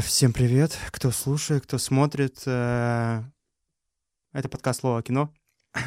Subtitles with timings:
[0.00, 2.42] Всем привет, кто слушает, кто смотрит.
[2.46, 3.22] Э,
[4.32, 5.32] это подкаст «Слово кино».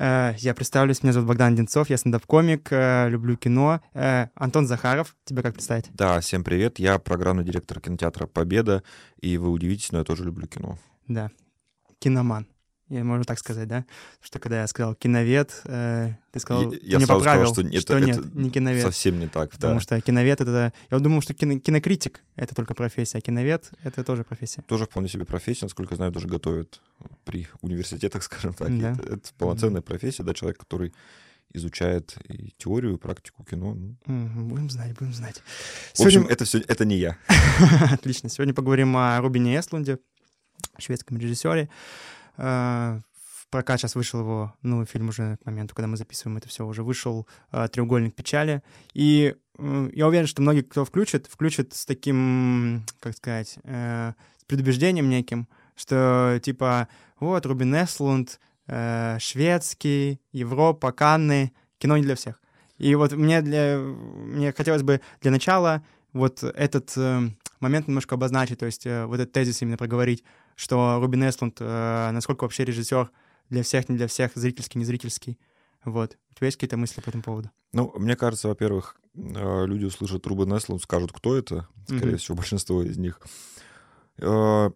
[0.00, 3.80] Э, я представлюсь, меня зовут Богдан Денцов, я стендап-комик, э, люблю кино.
[4.34, 5.86] Антон Захаров, тебя как представить?
[5.92, 8.84] Да, всем привет, я программный директор кинотеатра «Победа»,
[9.20, 10.78] и вы удивитесь, но я тоже люблю кино.
[11.08, 11.30] Да,
[11.98, 12.46] киноман
[12.88, 13.84] я можно так сказать, да?
[14.20, 17.82] Что когда я сказал киновед, э, ты сказал, я, ты я поправил, сказал, что, нет,
[17.82, 18.82] что это, нет, это не киновед.
[18.82, 19.80] Совсем не так, Потому да.
[19.80, 20.72] что киновед— это...
[20.90, 24.62] Я думал, что кино, кинокритик— это только профессия, а киновед— это тоже профессия.
[24.62, 26.80] Тоже вполне себе профессия, насколько я знаю, даже готовят
[27.24, 28.68] при университетах, скажем так.
[28.78, 28.92] Да.
[28.92, 30.94] Это, это полноценная профессия, да, человек, который
[31.52, 33.76] изучает и теорию, и практику кино.
[34.06, 35.42] Mm, будем знать, будем знать.
[35.94, 37.16] В общем, это все, это не я.
[37.92, 38.28] Отлично.
[38.28, 39.98] Сегодня поговорим о Рубине Эстлунде,
[40.78, 41.68] шведском режиссере.
[42.38, 43.00] Э,
[43.50, 46.82] прокат сейчас вышел его, ну, фильм уже к моменту, когда мы записываем это все, уже
[46.82, 48.62] вышел э, «Треугольник печали».
[48.94, 55.08] И я уверен, что многие, кто включит, включит с таким, как сказать, э, с предубеждением
[55.08, 62.40] неким, что типа вот Рубин Эслунд, э, шведский, Европа, Канны, кино не для всех.
[62.76, 68.58] И вот мне, для, мне хотелось бы для начала вот этот э, момент немножко обозначить,
[68.58, 70.24] то есть э, вот этот тезис именно проговорить,
[70.56, 73.10] что Рубин Эстлунд, э, насколько вообще режиссер
[73.50, 75.38] для всех, не для всех, зрительский, не зрительский.
[75.84, 76.16] Вот.
[76.30, 77.50] У тебя есть какие-то мысли по этому поводу?
[77.72, 82.16] Ну, мне кажется, во-первых, э, люди услышат Рубен Эслун, скажут, кто это, скорее mm-hmm.
[82.16, 83.20] всего, большинство из них.
[84.18, 84.70] Э,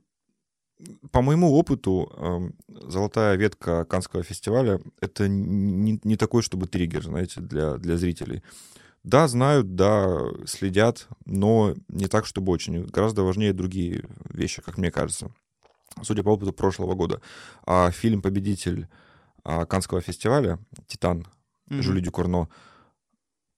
[1.10, 7.40] по моему опыту, эм, золотая ветка Канского фестиваля— это не, не такой, чтобы триггер, знаете,
[7.40, 8.42] для, для зрителей.
[9.04, 12.84] Да, знают, да, следят, но не так, чтобы очень.
[12.84, 15.32] Гораздо важнее другие вещи, как мне кажется
[16.00, 17.20] судя по опыту прошлого года.
[17.66, 18.88] А фильм «Победитель»
[19.44, 21.26] а, Канского фестиваля «Титан»
[21.68, 21.82] mm-hmm.
[21.82, 22.48] Жюли Дюкорно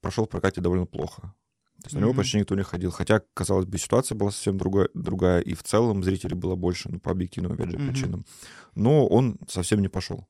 [0.01, 1.23] прошел в прокате довольно плохо.
[1.23, 2.01] То есть mm-hmm.
[2.01, 2.91] на него почти никто не ходил.
[2.91, 6.99] Хотя, казалось бы, ситуация была совсем другая, другая и в целом зрителей было больше, ну,
[6.99, 7.89] по объективным, опять же, mm-hmm.
[7.89, 8.25] причинам.
[8.75, 10.27] Но он совсем не пошел.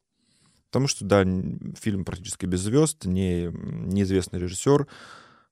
[0.75, 1.23] Потому что, да,
[1.81, 4.89] фильм практически без звезд, не, неизвестный режиссер,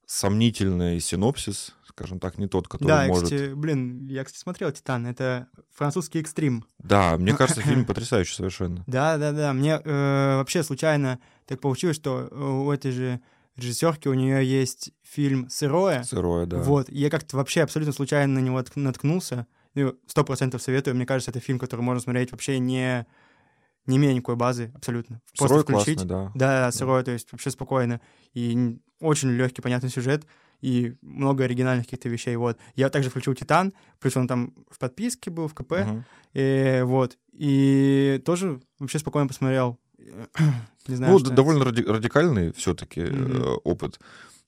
[0.05, 3.31] сомнительный синопсис, скажем так, не тот, который да, может...
[3.31, 6.65] Да, блин, я, кстати, смотрел «Титан», это французский экстрим.
[6.81, 8.83] Да, мне кажется, фильм потрясающий совершенно.
[8.89, 12.27] Да, да, да, мне э, вообще случайно так получилось, что
[12.67, 13.21] у этой же
[13.55, 16.03] режиссерки у нее есть фильм «Сырое».
[16.03, 16.57] «Сырое», да.
[16.57, 19.47] Вот, я как-то вообще абсолютно случайно на него наткнулся,
[20.09, 23.07] сто процентов советую, мне кажется, это фильм, который можно смотреть вообще не
[23.87, 25.21] не имея никакой базы абсолютно.
[25.37, 25.99] Просто сырой включить.
[25.99, 26.33] Классный, да.
[26.35, 27.07] Да, сырой, да.
[27.07, 28.01] то есть вообще спокойно.
[28.35, 30.25] И очень легкий, понятный сюжет
[30.61, 32.37] и много оригинальных каких-то вещей.
[32.37, 32.57] Вот.
[32.77, 35.73] Я также включил «Титан», плюс он там в подписке был, в КП.
[35.73, 36.03] Uh-huh.
[36.35, 37.19] И, вот.
[37.33, 39.79] И тоже вообще спокойно посмотрел.
[40.87, 43.39] Не знаю, ну, довольно ради- радикальный все-таки mm-hmm.
[43.39, 44.01] э, опыт.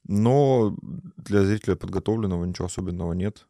[0.06, 0.76] Но
[1.16, 3.46] для зрителя подготовленного ничего особенного нет.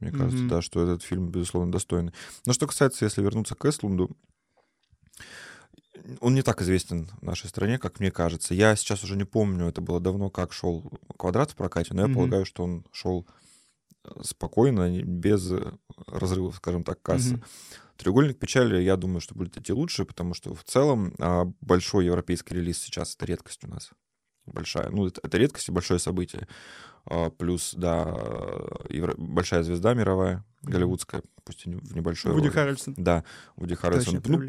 [0.00, 0.48] Мне кажется, mm-hmm.
[0.48, 2.12] да, что этот фильм, безусловно, достойный.
[2.46, 4.16] Но что касается, если вернуться к Эслунду,
[6.20, 8.54] он не так известен в нашей стране, как мне кажется.
[8.54, 12.08] Я сейчас уже не помню, это было давно, как шел квадрат в прокате, но я
[12.08, 12.14] mm-hmm.
[12.14, 13.26] полагаю, что он шел
[14.04, 15.50] э, спокойно, без
[16.06, 17.34] разрывов, скажем так, кассы.
[17.34, 17.44] Mm-hmm.
[17.96, 22.54] Треугольник печали, я думаю, что будет идти лучше, потому что в целом а, большой европейский
[22.54, 23.90] релиз сейчас это редкость у нас.
[24.46, 24.90] Большая.
[24.90, 26.48] Ну, это, это редкость и большое событие.
[27.06, 28.16] А, плюс, да,
[28.88, 29.14] евро...
[29.16, 32.94] большая звезда мировая, голливудская, пусть и в небольшой Вуди Харрельсон.
[32.96, 34.20] Да, Вуди Харрельсон.
[34.26, 34.40] Ну,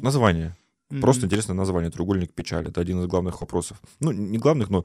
[0.00, 0.56] название.
[0.90, 1.00] Mm-hmm.
[1.00, 2.68] Просто интересное название «Треугольник печали».
[2.68, 3.80] Это один из главных вопросов.
[4.00, 4.84] Ну, не главных, но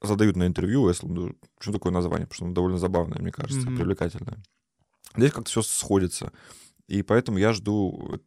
[0.00, 3.76] задают на интервью Эсланду, что такое название, потому что оно довольно забавное, мне кажется, mm-hmm.
[3.76, 4.42] привлекательное.
[5.16, 6.32] Здесь как-то все сходится.
[6.88, 8.20] И поэтому я жду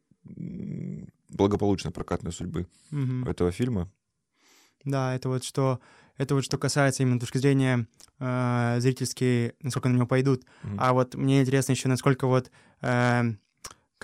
[1.29, 3.29] благополучной прокатной судьбы mm-hmm.
[3.29, 3.89] этого фильма.
[4.83, 5.79] Да, это вот что
[6.17, 7.87] это вот что касается именно точки зрения
[8.19, 10.43] э, зрительские, насколько на него пойдут.
[10.43, 10.75] Mm-hmm.
[10.77, 12.51] А вот мне интересно еще, насколько вот
[12.81, 13.23] э,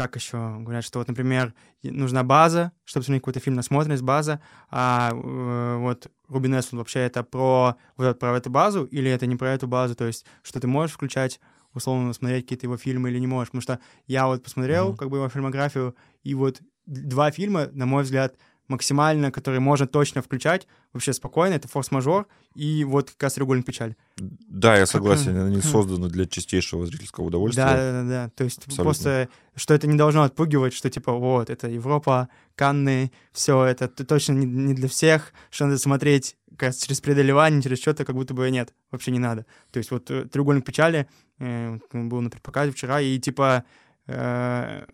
[0.08, 1.54] как еще говорят, что вот, например,
[1.84, 7.24] нужна база, чтобы смотреть какой-то фильм, насмотренность, база, а э, вот Рубин Эслун вообще это
[7.24, 10.68] про, вот, про эту базу или это не про эту базу, то есть что ты
[10.68, 11.40] можешь включать,
[11.74, 14.98] условно, смотреть какие-то его фильмы или не можешь, потому что я вот посмотрел mm-hmm.
[14.98, 18.36] как бы его фильмографию, и вот два фильма, на мой взгляд,
[18.72, 23.96] максимально, который можно точно включать, вообще спокойно, это форс-мажор и вот как раз треугольник печаль.
[24.18, 27.66] Да, я согласен, они созданы для чистейшего зрительского удовольствия.
[27.66, 28.30] Да, да, да, да.
[28.36, 28.84] То есть Абсолютно.
[28.84, 34.34] просто, что это не должно отпугивать, что типа вот, это Европа, Канны, все, это точно
[34.34, 39.12] не для всех, что надо смотреть через преодолевание, через что-то, как будто бы нет, вообще
[39.12, 39.46] не надо.
[39.72, 41.08] То есть вот э, треугольник печали
[41.40, 43.64] э, был на предпоказе вчера, и типа
[44.08, 44.86] э,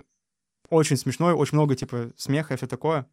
[0.70, 3.08] очень смешной, очень много типа смеха и все такое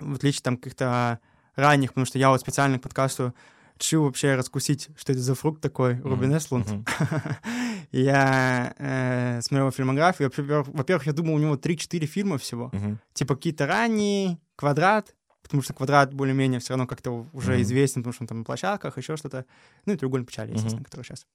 [0.00, 1.18] в отличие там каких-то
[1.54, 3.34] ранних, потому что я вот специально к подкасту
[3.78, 6.66] решил вообще раскусить, что это за фрукт такой, Рубин Эслунд.
[7.92, 10.30] я э, смотрел фильмографию.
[10.36, 12.70] Во-первых, я думал, у него 3-4 фильма всего.
[12.72, 12.98] Мгм.
[13.14, 17.62] Типа какие-то ранние, «Квадрат», потому что «Квадрат» более-менее все равно как-то уже Мгм.
[17.62, 19.44] известен, потому что он там на площадках, еще что-то.
[19.86, 20.84] Ну и «Треугольник печали», естественно, Мгм.
[20.84, 21.26] который сейчас.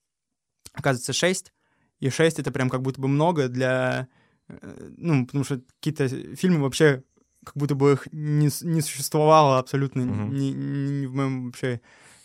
[0.74, 1.52] Оказывается, 6.
[2.00, 4.08] И 6— это прям как будто бы много для...
[4.50, 7.04] э, Ну, потому что какие-то фильмы вообще
[7.46, 10.34] как будто бы их не, не существовало абсолютно Мгм.
[10.36, 11.80] ни, ни- ни в моем вообще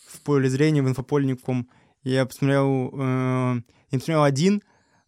[0.08, 1.68] в поле зрения, в инфополе никаком.
[2.02, 4.62] Я посмотрел, э, я посмотрел один,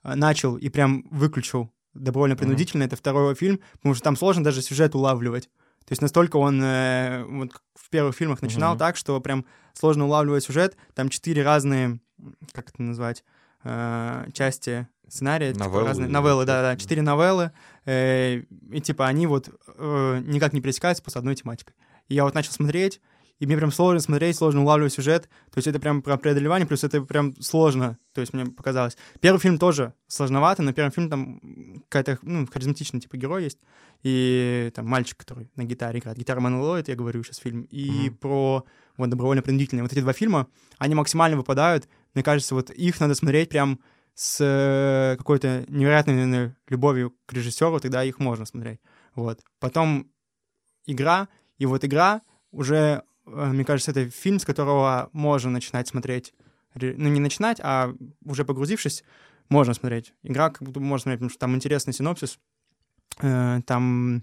[0.05, 2.85] э, начал и прям выключил добровольно-принудительно.
[2.85, 5.51] Это второй фильм, потому что там сложно даже сюжет улавливать.
[5.85, 8.79] То есть настолько он э, вот в первых фильмах начинал Мгм.
[8.79, 9.45] так, что прям
[9.75, 10.77] сложно улавливать сюжет.
[10.95, 11.99] Там четыре разные,
[12.53, 13.25] как это назвать,
[13.65, 15.53] э, части сценария.
[15.53, 16.77] типа, Новеллы разные, или новеллы, да-да, да.
[16.77, 17.53] четыре новеллы.
[17.85, 21.75] э, и типа они вот э, никак не пересекаются просто одной тематикой.
[22.09, 23.01] И я вот начал смотреть,
[23.39, 25.29] и мне прям сложно смотреть, сложно улавливать сюжет.
[25.51, 27.99] То есть это прям про преодолевание, плюс это прям сложно.
[28.15, 28.97] То есть мне показалось.
[29.21, 31.41] Первый фильм тоже сложновато, но первый фильм там
[31.89, 33.59] какая-то, ну, харизматичный типа герой есть.
[34.05, 36.19] И там мальчик, который на гитаре играет.
[36.19, 37.63] Гитара Монолоид, я говорю сейчас фильм.
[37.71, 38.17] И Мгм.
[38.19, 38.65] про
[38.97, 39.83] вот добровольно-принудительные.
[39.83, 40.47] Вот эти два фильма,
[40.79, 41.89] они максимально выпадают.
[42.15, 43.81] Мне кажется, вот их надо смотреть прям
[44.15, 48.81] с э, какой-то невероятной, наверное, любовью к режиссеру, тогда их можно смотреть.
[49.15, 49.41] Вот.
[49.59, 50.11] Потом
[50.87, 51.29] игра,
[51.59, 52.21] и вот игра
[52.51, 56.35] уже, э, мне кажется, это фильм, с которого можно начинать смотреть.
[56.75, 57.95] Ре- Ну, не начинать, а
[58.25, 59.05] уже погрузившись,
[59.49, 60.13] можно смотреть.
[60.23, 62.39] Игра как будто можно смотреть, потому что там интересный синопсис.
[63.23, 64.23] Э, Там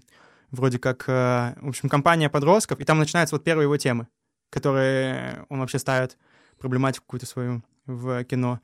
[0.52, 4.08] вроде как, в общем, компания подростков, и там начинаются вот первые его темы,
[4.50, 6.18] которые он вообще ставит
[6.58, 7.62] проблематику какую-то свою
[7.96, 8.60] в кино.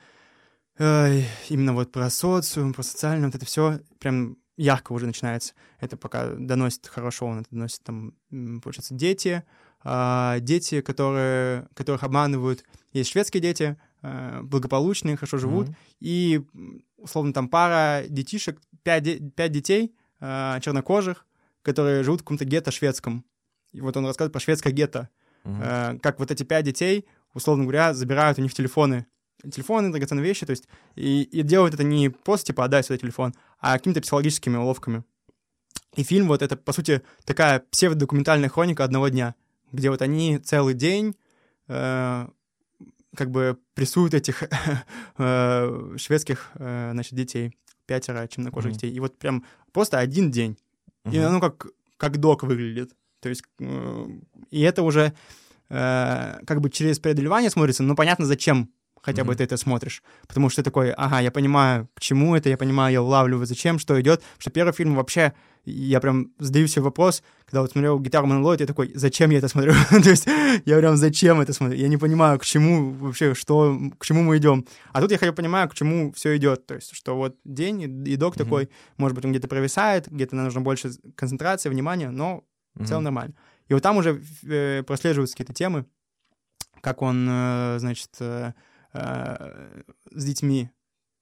[0.79, 5.55] Ой, именно вот про социум, про социальное, вот это все прям ярко уже начинается.
[5.81, 8.15] Это пока доносит хорошо, он это доносит там,
[8.63, 9.43] получается, дети,
[9.83, 12.65] а, дети, которые, которых обманывают.
[12.93, 15.77] Есть шведские дети, э, благополучные, хорошо живут, Мгм.
[16.01, 16.43] и,
[16.97, 21.27] условно, там пара детишек, пять, де- пять детей э, чернокожих,
[21.63, 23.25] которые живут в каком-то гетто шведском.
[23.73, 25.11] И вот он рассказывает про шведское гетто,
[25.45, 25.63] Мгм.
[25.63, 29.07] э, как вот эти пять детей, условно говоря, забирают у них телефоны.
[29.43, 33.35] Телефоны, драгоценные вещи, то есть, и, и делают это не просто, типа, отдай сюда телефон,
[33.61, 35.05] а какими-то психологическими уловками.
[35.95, 39.35] И фильм вот это, по сути, такая псевдодокументальная хроника одного дня,
[39.73, 41.17] где вот они целый день
[41.69, 42.29] э,
[43.15, 44.43] как бы прессуют этих
[45.19, 47.57] э, шведских, э, значит, детей,
[47.87, 48.79] пятеро темнокожих Мгм.
[48.79, 48.93] детей.
[48.93, 50.59] И вот прям просто один день.
[51.05, 51.27] И Мгм.
[51.27, 52.93] оно как, как док выглядит.
[53.21, 54.07] То есть, э,
[54.51, 55.13] и это уже
[55.69, 58.71] э, как бы через преодолевание смотрится, но понятно, зачем
[59.07, 59.39] хотя бы Мгм.
[59.39, 60.03] ты это смотришь.
[60.27, 63.79] Потому что ты такой, ага, я понимаю, к чему это, я понимаю, я улавливаю, зачем,
[63.79, 64.21] что идет.
[64.21, 65.33] Потому что первый фильм вообще,
[65.65, 69.47] я прям задаю себе вопрос, когда вот смотрел «Гитару Монолоид», я такой, зачем я это
[69.49, 69.75] смотрю?
[69.91, 70.27] То есть
[70.65, 71.79] я прям, зачем это смотрю?
[71.79, 74.67] Я не понимаю, к чему вообще, что, к чему мы идем.
[74.93, 76.67] А тут я хотя бы понимаю, к чему все идет.
[76.67, 78.45] То есть, что вот день, и док Мгм.
[78.45, 82.43] такой, может быть, он где-то провисает, где-то нужно больше концентрации, внимания, но
[82.75, 83.35] в целом нормально.
[83.69, 85.87] И вот там уже э, прослеживаются какие-то темы,
[86.81, 88.53] как он, э, значит, э,
[88.97, 90.71] э, с детьми,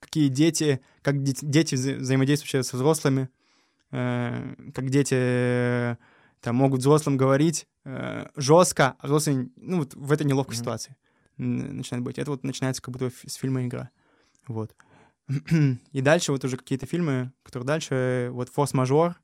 [0.00, 3.28] какие дети, как де- дети вза- взаимодействуют со взрослыми,
[3.90, 5.96] э, как дети э,
[6.40, 10.62] там могут взрослым говорить э, жестко, а взрослые, ну, вот в этой неловкой Мгм.
[10.62, 10.96] ситуации
[11.36, 12.18] начинает быть.
[12.18, 13.90] Это вот начинается как будто с фильма «Игра».
[14.46, 14.74] Вот.
[15.92, 19.16] И дальше вот уже какие-то фильмы, которые дальше, вот «Форс-мажор»,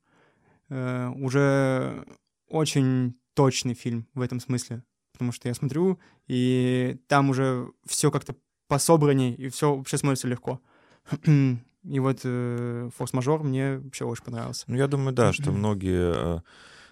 [0.70, 2.04] э, уже
[2.48, 4.82] очень точный фильм в этом смысле.
[5.20, 5.98] Потому что я смотрю,
[6.28, 8.34] и там уже все как-то
[8.68, 10.62] пособранней, и все вообще смотрится легко.
[11.26, 14.64] И вот э, «Форс-мажор» мне вообще очень понравился.
[14.66, 16.40] Ну, я думаю, да, что многие, э,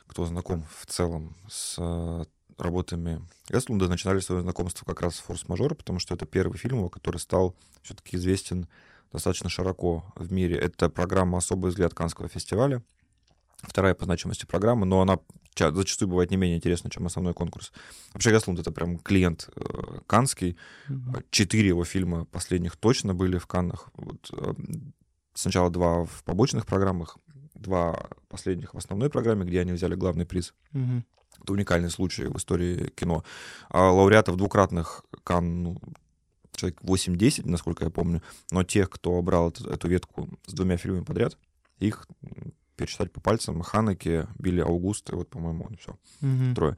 [0.07, 2.25] кто знаком в целом с э,
[2.59, 7.17] работами Эслунда, начинали свое знакомство как раз с «Форс-мажора», потому что это первый фильм, который
[7.17, 8.69] стал все-таки известен
[9.11, 10.59] достаточно широко в мире.
[10.59, 12.83] Это программа «Особый взгляд» Канского фестиваля,
[13.63, 15.19] вторая по значимости программа, но она
[15.55, 17.73] ча- зачастую бывает не менее интересна, чем основной конкурс.
[18.13, 20.57] Вообще Эслунд— это прям клиент э, канский.
[21.31, 23.89] Четыре его фильма последних точно были в Каннах.
[23.95, 24.55] Вот, э,
[25.35, 27.19] сначала два в побочных программах,
[27.55, 30.55] два последних в основной программе, где они взяли главный приз.
[30.73, 31.05] Мгм.
[31.43, 33.25] Это уникальный случай в истории кино.
[33.69, 35.81] А лауреатов двукратных Кан, ну,
[36.55, 41.05] человек 8-10, насколько я помню, но тех, кто брал эту, эту ветку с двумя фильмами
[41.05, 41.39] подряд,
[41.79, 42.07] их
[42.79, 43.61] пересчитать по пальцам.
[43.63, 46.55] Ханеке, Билли Аугуст, и вот, по-моему, все Мгм.
[46.55, 46.77] трое.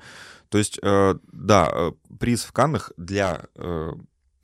[0.48, 3.92] То есть, э, да, э, приз в Каннах для э,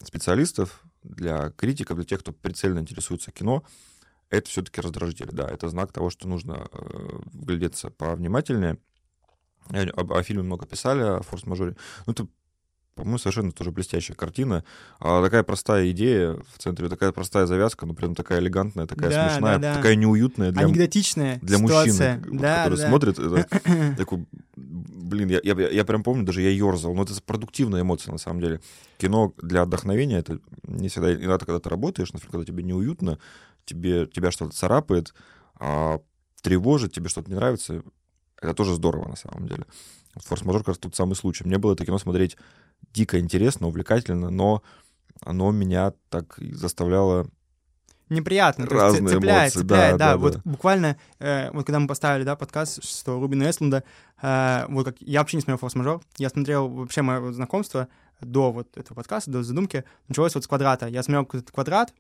[0.05, 3.65] специалистов, для критиков, для тех, кто прицельно интересуется кино,
[4.29, 8.79] это все-таки раздражитель, да, это знак того, что нужно э, вглядеться повнимательнее.
[9.71, 11.77] О, о фильме много писали, о форс-мажоре.
[12.07, 12.29] Ну, это
[12.97, 14.65] по-моему, совершенно тоже блестящая картина.
[14.99, 19.11] А, такая простая идея в центре, такая простая завязка, но при этом такая элегантная, такая
[19.11, 19.75] Да, смешная, да, да.
[19.75, 22.17] такая неуютная для, Анекдотичная для ситуация.
[22.17, 22.89] мужчины, да, который да.
[22.89, 23.19] смотрит.
[23.19, 24.27] Это, такой,
[24.57, 26.95] блин, я, я, я прям помню, даже я ерзал.
[26.95, 28.61] Но это продуктивная эмоция, на самом деле.
[28.97, 31.15] Кино для вдохновения, это не всегда...
[31.15, 33.19] Иногда, когда ты работаешь, например, когда тебе неуютно,
[33.67, 35.13] тебе, тебя что-то царапает,
[35.61, 36.01] а,
[36.41, 37.83] тревожит, тебе что-то не нравится,
[38.41, 39.67] это тоже здорово, на самом деле.
[40.15, 41.45] «Форс-мажор» как раз тот самый случай.
[41.45, 42.39] Мне было это кино смотреть
[42.97, 44.63] дико интересно, увлекательно, но
[45.21, 47.29] оно меня так заставляло
[48.09, 48.67] неприятно.
[48.67, 50.13] то есть Разные цепляет, эмоции, цепляет, да, да.
[50.13, 50.41] да, вот да.
[50.45, 53.85] буквально, э, вот когда мы поставили, да, подкаст, что Рубина Эслунда,
[54.23, 57.89] э, вот как я вообще не смотрел «Форс-мажор», я смотрел вообще мое вот знакомство
[58.21, 60.87] до вот этого подкаста, до задумки, началось вот с «Квадрата».
[60.87, 61.93] Я смотрел какой-то «Квадрат»,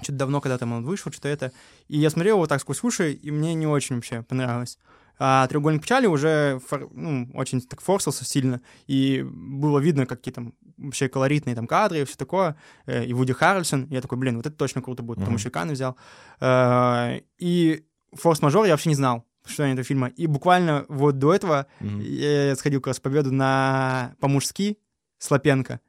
[0.00, 1.52] что-то давно, когда там он вышел, что-то это,
[1.88, 4.78] и я смотрел его так сквозь уши, и мне не очень вообще понравилось.
[5.18, 10.54] А «Треугольник печали» уже фор- ну, очень так форсился сильно, и было видно, какие там
[10.76, 12.56] вообще колоритные там кадры и все такое,
[12.86, 15.52] э, и Вуди Харрельсон, я такой, блин, вот это точно круто будет, потому что и
[15.52, 15.96] Канны взял.
[16.40, 17.84] Э, И
[18.14, 22.00] «Форс-мажор» я вообще не знал, что это фильма, и буквально вот до этого Мгм.
[22.00, 24.78] я сходил как раз победу на по-мужски
[25.18, 25.80] с Лапенко.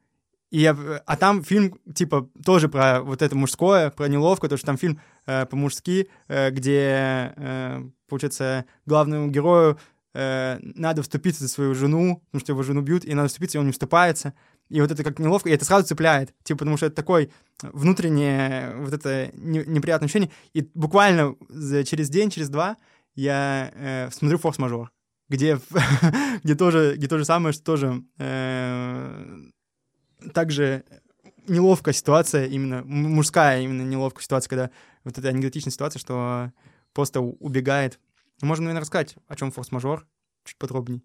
[0.51, 0.75] И я,
[1.06, 5.00] а там фильм, типа, тоже про вот это мужское, про неловко, то что там фильм
[5.27, 9.77] э, по-мужски, э, где, э, получается, главному герою
[10.15, 13.62] э, надо вступиться за свою жену, потому что его жену бьют, и надо вступиться, и
[13.62, 14.34] он не вступается.
[14.70, 18.75] И вот это как неловко, и это сразу цепляет, типа, потому что это такой внутреннее
[18.77, 20.32] вот это не- неприятное ощущение.
[20.53, 22.77] И буквально за- через день, через два
[23.15, 24.91] я э, смотрю «Форс-мажор»,
[25.27, 25.60] где,
[26.44, 29.38] где, тоже, где то же самое, что тоже э,
[30.34, 30.84] также
[31.48, 34.70] неловкая ситуация, именно мужская именно неловкая ситуация, когда
[35.04, 36.52] вот эта анекдотичная ситуация, что
[36.94, 38.00] просто убегает.
[38.42, 40.06] Можно, наверное, рассказать, о чем форс-мажор,
[40.46, 41.02] чуть подробнее.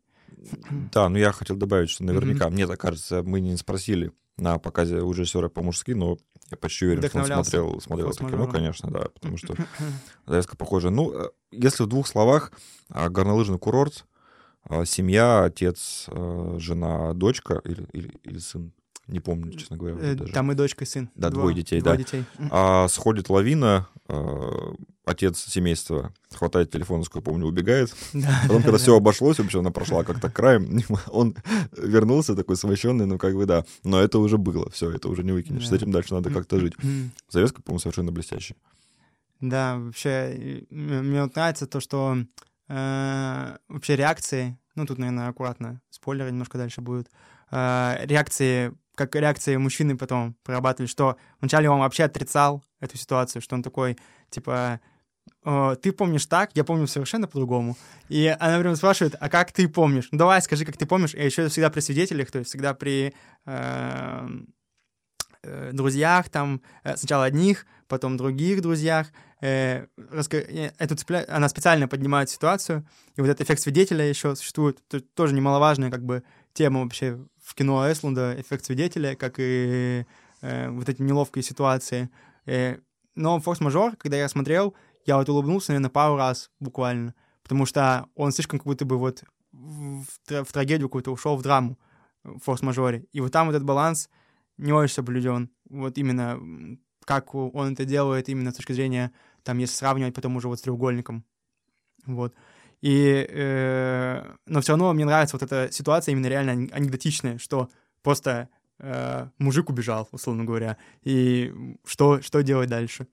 [0.92, 5.00] Да, ну я хотел добавить, что наверняка, мне так кажется, мы не спросили на показе
[5.00, 6.18] у режиссера по-мужски, но
[6.50, 9.54] я почти уверен, что он смотрел, смотрел это кино, конечно, да, потому что
[10.26, 10.90] завязка похожа.
[10.90, 12.52] Ну, э, если в двух словах,
[12.88, 14.06] а, горнолыжный курорт,
[14.64, 18.72] а, семья, отец, э, жена, дочка или, или, или сын,
[19.06, 19.96] не помню, честно говоря.
[20.00, 20.32] Э, даже.
[20.32, 21.10] Там и дочка, и сын.
[21.14, 22.02] Да, двое детей, двое да.
[22.02, 22.24] детей.
[22.50, 27.94] А сходит лавина, э, отец семейства хватает телефон, насколько помню, убегает.
[28.12, 28.40] Да.
[28.42, 30.80] Потом, когда все обошлось, вообще она прошла как-то краем,
[31.10, 31.36] он
[31.76, 33.64] вернулся такой смущенный, ну как бы да.
[33.82, 35.68] Но это уже было, все, это уже не выкинешь.
[35.68, 36.74] С этим дальше надо как-то жить.
[37.28, 38.56] Завязка, по-моему, совершенно блестящая.
[39.40, 42.16] Да, вообще, мне вот нравится то, что
[42.68, 47.08] э, вообще реакции, ну, тут, наверное, аккуратно, спойлеры немножко дальше будут,
[47.50, 53.54] э, реакции, как реакции мужчины потом прорабатывали, что вначале он вообще отрицал эту ситуацию, что
[53.54, 53.96] он такой,
[54.30, 54.80] типа,
[55.42, 57.76] «О, ты помнишь так, я помню совершенно по-другому.
[58.08, 60.08] И она прям спрашивает, а как ты помнишь?
[60.12, 61.14] Ну, давай, скажи, как ты помнишь.
[61.14, 63.14] И еще всегда при свидетелях, то есть всегда при
[63.46, 64.28] э,
[65.42, 69.08] э, друзьях, там, э, сначала одних, потом других друзьях.
[69.40, 72.86] Э, э, эту цепля- Она специально поднимает ситуацию,
[73.16, 76.22] и вот этот эффект свидетеля еще существует, то- тоже немаловажная как бы
[76.54, 80.06] тема вообще в кино Эслунда, эффект свидетеля, как и
[80.40, 82.08] э, вот эти неловкие ситуации.
[82.46, 82.78] Э,
[83.14, 84.74] но «Форс-мажор», когда я смотрел,
[85.04, 89.22] я вот улыбнулся, наверное, пару раз буквально, потому что он слишком как будто бы вот
[89.52, 91.78] в, в тра- в трагедию какую-то ушел, в драму
[92.24, 93.04] в «Форс-мажоре».
[93.12, 94.08] И вот там вот этот баланс
[94.56, 95.50] не очень соблюден.
[95.68, 96.40] Вот именно
[97.04, 100.62] как он это делает именно с точки зрения, там, если сравнивать потом уже вот с
[100.62, 101.24] «Треугольником».
[102.06, 102.34] Вот.
[102.84, 107.70] И, э, но все равно мне нравится вот эта ситуация именно реально ане- анекдотичная, что
[108.02, 111.50] просто э, мужик убежал, условно говоря, и
[111.86, 113.06] что, что делать дальше?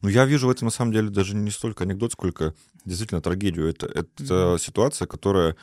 [0.00, 2.54] Ну, я вижу в этом, на самом деле, даже не столько анекдот, сколько
[2.84, 3.66] действительно трагедию.
[3.68, 4.58] Это, это Мгм.
[4.60, 5.56] ситуация, которая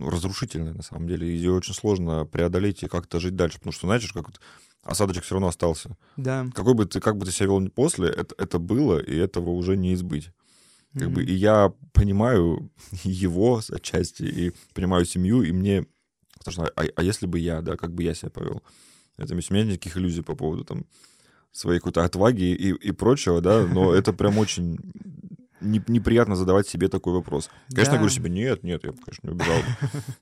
[0.00, 1.28] разрушительная, на самом деле.
[1.28, 3.58] Ее очень сложно преодолеть и как-то жить дальше.
[3.58, 4.40] Потому что, знаешь, как вот
[4.82, 5.96] осадочек все равно остался.
[6.16, 6.46] Да.
[6.54, 9.76] Какой бы ты, как бы ты себя вел после, это, это было, и этого уже
[9.76, 10.30] не избыть.
[10.94, 11.30] Как бы, Мгм.
[11.30, 12.70] и я понимаю
[13.04, 15.86] его отчасти, и понимаю семью, и мне
[16.40, 18.62] страшно, а, а если бы я, да, как бы я себя повел?
[19.16, 20.86] Это, у меня нет никаких иллюзий по поводу там
[21.52, 24.78] своей какой-то отваги и, и прочего, да, но это прям очень
[25.60, 27.50] не- неприятно задавать себе такой вопрос.
[27.68, 29.58] Конечно, я говорю себе, нет, нет, я бы, конечно, не убежал.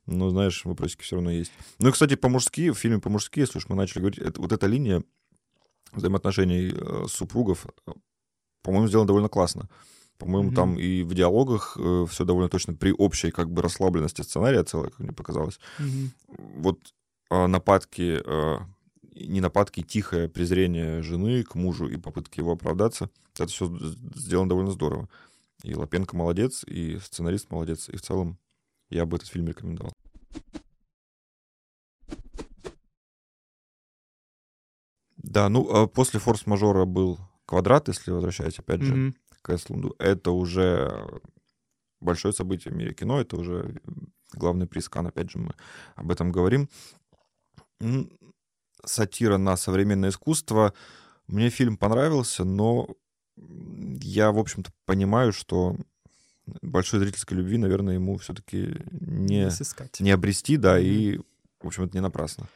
[0.06, 1.52] Но, знаешь, вопросики все равно есть.
[1.78, 4.66] Ну и, кстати, по-мужски, в фильме по-мужски, если уж мы начали говорить, это, вот эта
[4.66, 5.02] линия
[5.92, 7.92] взаимоотношений э, супругов, э,
[8.62, 9.68] по-моему, сделана довольно классно.
[10.18, 10.54] По-моему, Мгм.
[10.56, 11.76] там и в диалогах
[12.08, 15.60] все довольно точно при общей как бы расслабленности сценария целой, как мне показалось.
[15.78, 16.10] Мгм.
[16.60, 16.78] Вот
[17.30, 18.58] э, нападки, э,
[19.14, 23.70] не нападки, тихое презрение жены к мужу и попытки его оправдаться, это все
[24.14, 25.08] сделано довольно здорово.
[25.62, 28.38] И Лапенко молодец, и сценарист молодец, и в целом
[28.90, 29.92] я бы этот фильм рекомендовал.
[35.16, 39.16] Да, ну, а после форс-мажора был квадрат, если возвращаясь опять же Мгм.
[39.48, 39.96] К Эслунду.
[39.98, 41.06] Это уже
[42.00, 43.80] большое событие в мире кино, это уже
[44.34, 45.54] главный приз Кан, опять же, мы
[45.96, 46.68] об этом говорим.
[48.84, 50.74] Сатира на современное искусство.
[51.26, 52.88] Мне фильм понравился, но
[53.36, 55.76] я, в общем-то, понимаю, что
[56.62, 59.48] большой зрительской любви, наверное, ему все-таки не,
[60.00, 61.18] не обрести, да, и,
[61.60, 62.48] в общем, это не напрасно.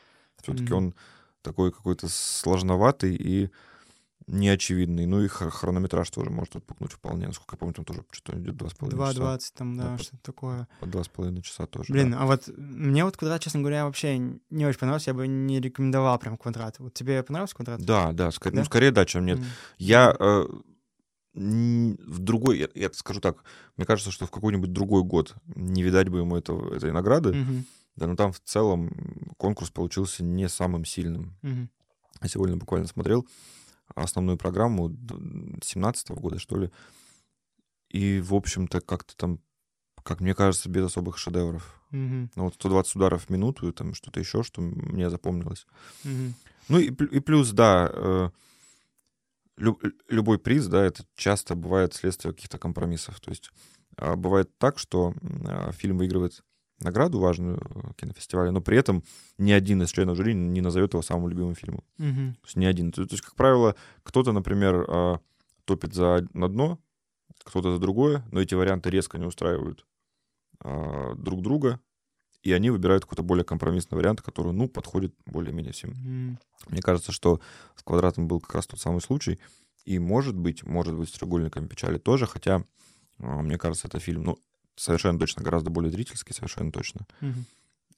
[0.42, 0.76] Все-таки Мгм.
[0.76, 0.94] он
[1.42, 3.50] такой какой-то сложноватый и
[4.32, 5.06] неочевидный.
[5.06, 7.26] Ну и хр- хронометраж тоже может отпугнуть вполне.
[7.28, 9.20] Насколько я помню, там тоже что-то идет два с половиной часа.
[9.36, 10.68] 2.20 там, да, Да, что-то такое.
[10.80, 11.92] По два с половиной часа тоже.
[11.92, 12.20] Блин, да.
[12.20, 15.10] а вот мне вот квадрат, честно говоря, вообще не очень понравился.
[15.10, 16.78] Я бы не рекомендовал прям квадрат.
[16.78, 17.80] Вот тебе понравился квадрат?
[17.82, 18.60] Да, да, скорее, Да?
[18.62, 19.38] ну, скорее да, чем нет.
[19.38, 19.44] М.
[19.78, 20.46] Я э,
[21.34, 23.44] в другой, я, я скажу так,
[23.76, 27.64] мне кажется, что в какой-нибудь другой год не видать бы ему этого, этой награды, Мгм.
[27.96, 28.90] да, но там в целом
[29.38, 31.34] конкурс получился не самым сильным.
[31.42, 31.70] Мгм.
[32.22, 33.26] Я сегодня буквально смотрел
[33.94, 34.94] основную программу
[35.62, 36.70] 17 года, что ли,
[37.90, 39.38] и, в общем-то, как-то там,
[40.02, 41.80] как мне кажется, без особых шедевров.
[41.90, 42.30] Мгм.
[42.34, 45.66] Ну, вот 120 ударов в минуту, и там что-то еще, что мне запомнилось.
[46.04, 46.34] Мгм.
[46.68, 48.30] Ну и, и плюс, да, э,
[49.58, 53.20] лю- любой приз, да, это часто бывает следствие каких-то компромиссов.
[53.20, 53.50] То есть
[53.96, 55.14] а, бывает так, что
[55.46, 56.42] а, фильм выигрывает
[56.82, 59.04] награду важную э, кинофестиваля, но при этом
[59.38, 61.84] ни один из членов жюри не назовет его самым любимым фильмом.
[61.98, 62.34] Мгм.
[62.34, 62.92] То есть ни один.
[62.92, 65.20] То, то есть, как правило, кто-то, например, а,
[65.64, 66.78] топит за на одно,
[67.44, 69.86] кто-то за другое, но эти варианты резко не устраивают
[70.60, 71.80] а, друг друга,
[72.42, 75.90] и они выбирают какой-то более компромиссный вариант, который, ну, подходит более-менее всем.
[75.90, 76.38] Мгм.
[76.68, 77.40] Мне кажется, что
[77.76, 79.38] с квадратом был как раз тот самый случай.
[79.84, 82.64] И может быть, может быть, с треугольниками печали тоже, хотя,
[83.18, 84.38] мне кажется, это фильм, ну,
[84.76, 87.06] совершенно точно, гораздо более зрительский, совершенно точно.
[87.20, 87.44] Мгм.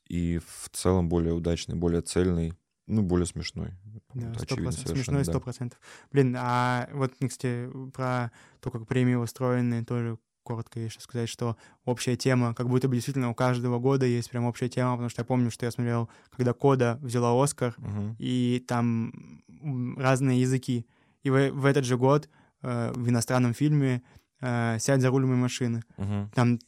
[0.08, 2.52] И в целом более удачный, более цельный,
[2.86, 3.70] ну, более смешной.
[4.14, 4.74] Да, сто процентов.
[4.74, 5.32] совершенно, Смешно и да.
[5.32, 5.78] сто процентов.
[6.12, 11.56] Блин, а вот, кстати, про то, как премии устроены, тоже коротко еще сказать, что
[11.87, 15.22] общая тема, как будто бы действительно у каждого года есть прям общая тема, потому что
[15.22, 18.14] я помню, что я смотрел, когда Кода взяла Оскар, Мгм.
[18.18, 19.42] и там
[19.96, 20.87] разные языки.
[21.22, 22.28] И в, в этот же год
[22.60, 24.02] э, в иностранном фильме
[24.44, 25.83] э, «Сядь за руль моей машины».
[25.96, 26.30] Мгм.
[26.35, 26.59] Там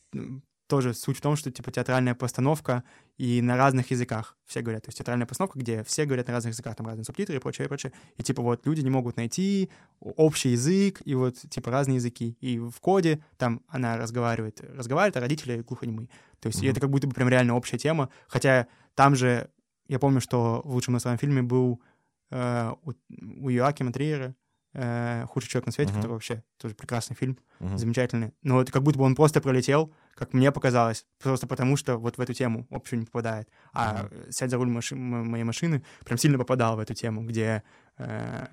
[0.68, 2.82] тоже суть в том, что типа театральная постановка
[3.18, 4.82] и на разных языках все говорят.
[4.82, 7.66] То есть театральная постановка, где все говорят на разных языках, там разные субтитры и прочее,
[7.66, 7.92] и прочее.
[8.16, 12.36] И типа вот люди не могут найти общий язык и вот типа разные языки.
[12.40, 16.08] И в коде там она разговаривает, разговаривает, а родители глухонемые.
[16.40, 16.72] То есть и Мгм.
[16.72, 18.08] это как будто бы прям реально общая тема.
[18.26, 19.48] Хотя там же,
[19.86, 21.80] я помню, что в лучшем иностранном фильме был
[22.32, 22.92] э, у,
[23.44, 24.34] у Юакима Триера
[24.78, 26.00] э, «Худший человек на свете», Мгм.
[26.02, 27.78] который вообще тоже прекрасный фильм Мгм.
[27.78, 28.32] замечательный.
[28.42, 32.18] Но это как будто бы он просто пролетел, как мне показалось, просто потому что вот
[32.18, 33.48] в эту тему общую не попадает.
[33.72, 37.62] А «Сядь за руль маши- моей машины» прям сильно попадал в эту тему, где
[37.98, 38.46] э,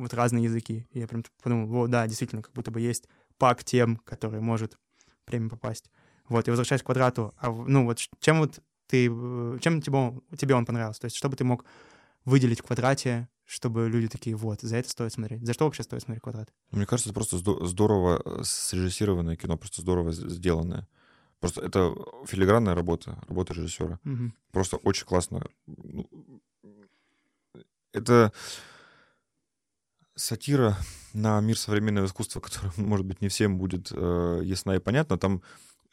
[0.00, 0.86] вот разные языки.
[0.92, 4.78] И я прям подумал, вот, да, действительно, как будто бы есть пак тем, который может
[5.26, 5.90] премию попасть.
[6.28, 10.22] Вот, и возвращаясь к квадрату, а, ну вот чем вот ты, э, чем тебе, он-
[10.38, 11.00] тебе он понравился?
[11.02, 11.64] То есть что бы ты мог
[12.24, 15.44] выделить в квадрате, чтобы люди такие, вот, за это стоит смотреть.
[15.46, 16.52] За что вообще стоит смотреть квадрат?
[16.70, 20.86] Мне кажется, это просто здо- здорово э, срежиссированное кино, просто здорово сделанное.
[21.40, 21.94] Просто это
[22.26, 23.98] филигранная работа, работа режиссера.
[24.04, 24.34] Мгм.
[24.52, 25.46] Просто очень классно.
[25.66, 26.06] Ну,
[27.92, 28.32] Это
[30.14, 30.76] сатира
[31.14, 35.16] на мир современного искусства, которая, может быть, не всем будет э, ясна и понятна.
[35.16, 35.40] Там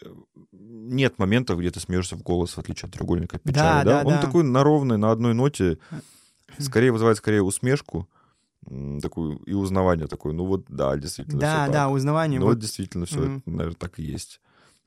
[0.01, 0.13] э,
[0.51, 3.85] нет моментов, где ты смеешься в голос, в отличие от треугольника печали.
[3.85, 4.21] Да, да, Он да.
[4.21, 5.77] такой на ровной, на одной ноте.
[6.59, 8.07] Скорее вызывает скорее усмешку
[9.01, 10.33] такую и узнавание такое.
[10.33, 11.39] Ну вот, да, действительно.
[11.39, 11.91] Да, да, так.
[11.91, 12.39] узнавание.
[12.39, 13.43] Ну вот действительно все, Мгм.
[13.45, 14.41] наверное, так и есть.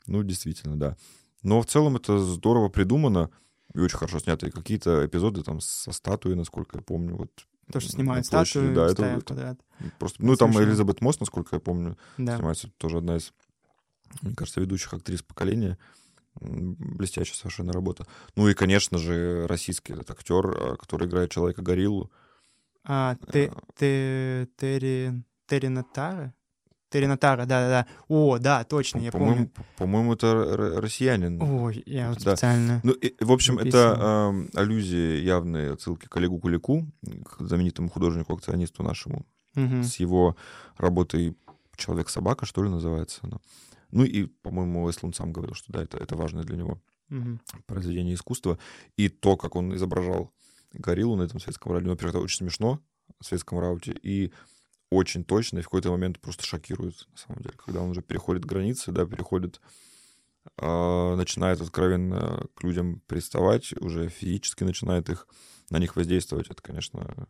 [0.06, 0.96] Ну, действительно, да.
[1.42, 3.30] Но в целом это здорово придумано
[3.74, 4.46] и очень хорошо снято.
[4.46, 7.30] И какие-то эпизоды там со статуей, насколько я помню, вот
[7.70, 9.60] То, что снимают статую, да, это- это квадрат.
[9.98, 10.24] просто...
[10.24, 10.50] Ну, там.
[10.60, 12.36] Элизабет Мосс, насколько я помню, Да.
[12.36, 13.32] снимается тоже одна из,
[14.22, 15.78] мне кажется, ведущих актрис поколения.
[16.40, 18.06] Блестящая совершенно работа.
[18.36, 22.10] Ну и, конечно же, российский этот актер, а, который играет человека-гориллу.
[22.84, 26.32] А, ты, ты, Терри, Терри Натара?
[26.90, 27.86] Терри Натара, да-да-да.
[28.08, 29.50] О, да, точно, я По-моему, помню.
[29.76, 31.42] по-моему, это россиянин.
[31.42, 32.34] Ой, я вот Да.
[32.34, 32.80] специально...
[32.82, 33.92] Ну, и, в общем, Написано.
[33.92, 36.86] это эм, аллюзии явные, отсылки к Олегу Кулику,
[37.26, 39.82] к знаменитому художнику-акционисту нашему, Мгм.
[39.82, 40.34] с его
[40.78, 41.36] работой
[41.76, 43.32] «Человек-собака», что ли, называется она.
[43.36, 43.40] Ну
[44.04, 47.40] и, по-моему, Эслун сам говорил, что да, это, это важное для него Мгм.
[47.66, 48.58] произведение искусства.
[48.96, 50.32] И то, как он изображал
[50.72, 52.80] гориллу на этом светском радио, ну, во-первых, это очень смешно
[53.20, 54.32] в светском рауте, и
[54.90, 58.44] очень точно, и в какой-то момент просто шокирует, на самом деле, когда он уже переходит
[58.44, 59.60] границы, да, переходит,
[60.56, 65.26] а, начинает откровенно к людям приставать, уже физически начинает их,
[65.70, 66.48] на них воздействовать.
[66.48, 67.28] Это, конечно,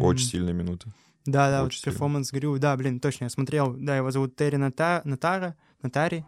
[0.00, 0.92] Очень сильные минуты.
[1.26, 5.02] Да, да, вот перформанс Грю, да, блин, точно, я смотрел, да, его зовут Терри Нота,
[5.04, 6.24] Нотара, Нотари,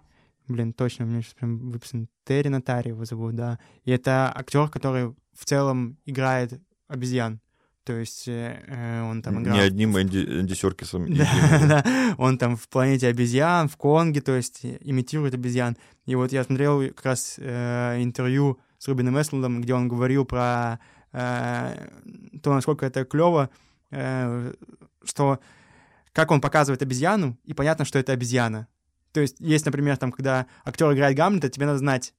[0.48, 2.09] блин, точно, у меня сейчас прям выписан.
[2.24, 7.40] Терри Нотари его зовут, да, и это актер, который в целом играет обезьян,
[7.85, 9.57] то есть э, э, он там играл...
[9.57, 11.07] Не одним Энди, Энди Серкисом.
[11.14, 11.26] Да,
[11.66, 15.76] да, он там в планете обезьян, в Конге, то есть имитирует обезьян.
[16.07, 20.78] И вот я смотрел как раз э, интервью с Рубеном Эстлундом, где он говорил про
[21.12, 21.88] э,
[22.40, 23.50] то, насколько это клево,
[23.92, 24.52] э,
[25.05, 25.38] что
[26.12, 28.66] как он показывает обезьяну, и понятно, что это обезьяна.
[29.12, 32.14] То есть есть, например, там, когда актер играет Гамлета, тебе надо знать,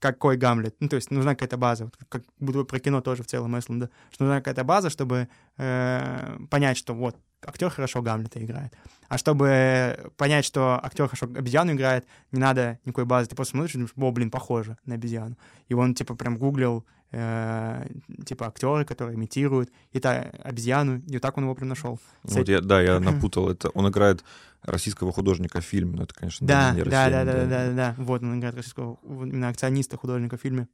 [0.00, 0.74] какой Гамлет.
[0.80, 1.90] Ну, то есть нужна какая-то база.
[2.08, 3.90] Как будто про кино тоже в целом Эсланда.
[4.10, 5.28] Что нужна какая-то база, чтобы
[5.58, 8.74] э, понять, что вот, актер хорошо Гамлета играет.
[9.08, 13.28] А чтобы понять, что актер хорошо обезьяну играет, не надо никакой базы.
[13.28, 15.36] Ты просто смотришь и думаешь, о, блин, похоже на обезьяну.
[15.68, 17.86] И он, типа, прям гуглил, э,
[18.24, 21.98] типа, актеры, которые имитируют это обезьяну, и вот так он его прям нашел.
[22.22, 23.70] Вот я, да, я напутал это.
[23.70, 24.24] Он играет
[24.62, 27.72] российского художника в фильме, но это, конечно, Да, не да, да, россиянин, да, да, да,
[27.72, 27.94] да.
[27.98, 30.68] Вот он играет российского именно акциониста художника в фильме.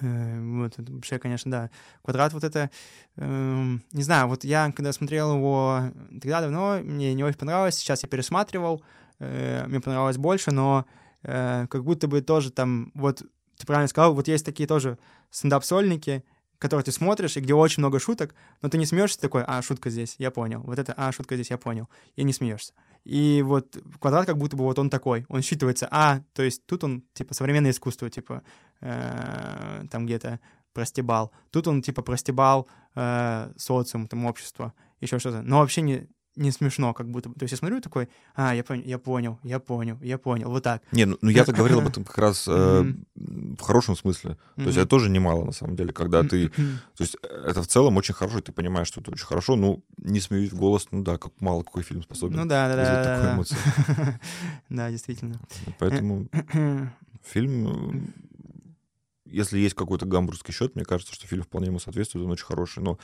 [0.00, 1.70] Э, Вот, это вообще, конечно, да.
[2.02, 2.70] Квадрат вот это,
[3.16, 8.02] эм, не знаю, вот я, когда смотрел его тогда давно, мне не очень понравилось, сейчас
[8.02, 8.82] я пересматривал,
[9.18, 10.86] э, мне понравилось больше, но
[11.22, 13.22] э, как будто бы тоже там, вот
[13.62, 14.98] ты правильно сказал, вот есть такие тоже
[15.30, 16.24] стендап-сольники,
[16.58, 19.88] которые ты смотришь, и где очень много шуток, но ты не смеешься такой, а, шутка
[19.88, 20.62] здесь, я понял.
[20.62, 21.88] Вот это, а, шутка здесь, я понял.
[22.16, 22.72] И не смеешься.
[23.04, 26.82] И вот квадрат как будто бы вот он такой, он считывается, а, то есть тут
[26.82, 28.42] он, типа, современное искусство, типа,
[28.80, 30.40] э, там где-то
[30.72, 31.30] простебал.
[31.52, 35.42] Тут он, типа, простебал э, социум, там, общество, еще что-то.
[35.42, 37.34] Но вообще не, не смешно, как будто бы.
[37.34, 40.62] То есть я смотрю такой, а, я понял, я понял, я понял, я понял, вот
[40.62, 40.82] так.
[40.92, 44.36] Не, ну, ну я-то говорил об этом как раз э, в хорошем смысле.
[44.56, 46.48] То есть это тоже немало, на самом деле, когда ты...
[46.48, 49.82] То есть это в целом очень хорошо, и ты понимаешь, что это очень хорошо, ну,
[49.98, 53.04] не смеюсь в голос, ну да, как мало какой фильм способен Ну да, да, да.
[53.04, 53.34] такую да.
[53.34, 53.58] эмоцию.
[54.68, 55.40] Да, действительно.
[55.78, 56.28] Поэтому
[57.22, 58.00] фильм, э,
[59.32, 62.82] если есть какой-то гамбургский счет, мне кажется, что фильм вполне ему соответствует, он очень хороший,
[62.82, 62.98] но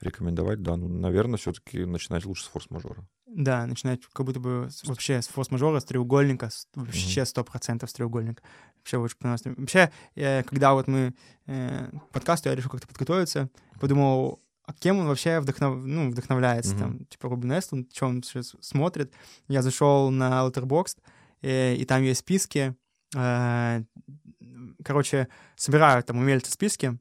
[0.00, 3.06] рекомендовать, да, ну, наверное, все-таки начинать лучше с форс-мажора.
[3.26, 7.88] Да, начинать как будто бы с- вообще с форс-мажора, с треугольника, с- вообще сто процентов
[7.90, 8.42] с треугольника.
[8.78, 9.56] Вообще очень понравилось.
[9.56, 11.14] Вообще, э, когда вот мы
[11.46, 13.48] э, к подкасту, я решил как-то подготовиться,
[13.80, 15.84] подумал, а кем он вообще вдохнов...
[15.84, 16.78] ну, вдохновляется, Мгм.
[16.80, 19.12] там, типа Рубин Эстлунд, что он сейчас смотрит.
[19.48, 20.98] Я зашел на Letterboxd,
[21.42, 22.74] э, и там есть списки,
[23.14, 23.82] э,
[24.84, 26.98] короче, собирают там умельцы списки,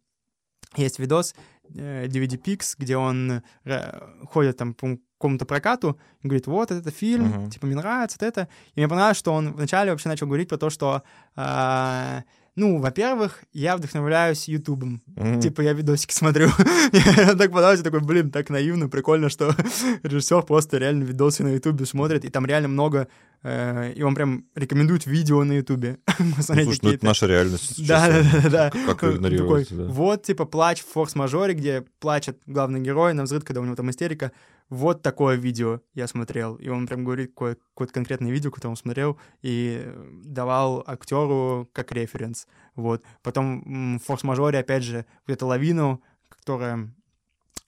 [0.76, 1.36] есть видос
[1.76, 4.00] э, DVD Pix, где он э,
[4.32, 7.50] ходит там по какому-то прокату и говорит, вот это фильм, Мгм.
[7.52, 8.48] типа мне нравится вот это.
[8.74, 11.04] И мне понравилось, что он вначале вообще начал говорить про то, что,
[11.36, 12.24] а,
[12.56, 15.02] ну, во-первых, я вдохновляюсь Ютубом.
[15.16, 15.40] Мгм.
[15.40, 16.50] Типа я видосики смотрю.
[16.94, 19.56] Я так понравилось, такой, блин, так наивно, прикольно, что
[20.04, 23.08] режиссер просто реально видосы на Ютубе смотрит, и там реально много, э,
[23.44, 25.98] и он прям рекомендует видео на Ютубе.
[26.20, 27.86] Ну, слушай, ну это наша реальность.
[27.88, 28.70] Да, да, да, да.
[28.70, 29.72] Как Такой, игнорировать.
[29.72, 33.90] Вот, типа, плач в форс-мажоре, где плачет главный герой на взрыв, когда у него там
[33.90, 34.32] истерика.
[34.70, 36.56] Вот такое видео я смотрел.
[36.56, 41.68] И он прям говорит какое- какое-то конкретное видео, которое он смотрел, и э, давал актеру
[41.74, 42.48] как референс.
[42.76, 43.04] Вот.
[43.24, 46.94] Потом в форс-мажоре, опять же, вот эту лавину, которая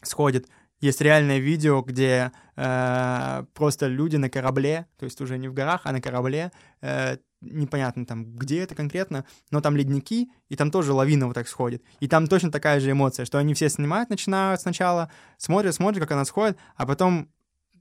[0.03, 0.47] сходит.
[0.84, 5.84] Есть реальное видео, где э, просто люди на корабле, то есть уже не в горах,
[5.86, 10.91] а на корабле, э, непонятно там, где это конкретно, но там ледники, и там тоже
[10.91, 11.82] лавина вот так сходит.
[12.02, 16.12] И там точно такая же эмоция, что они все снимают, начинают сначала, смотрят, смотрят, как
[16.12, 17.30] она сходит, а потом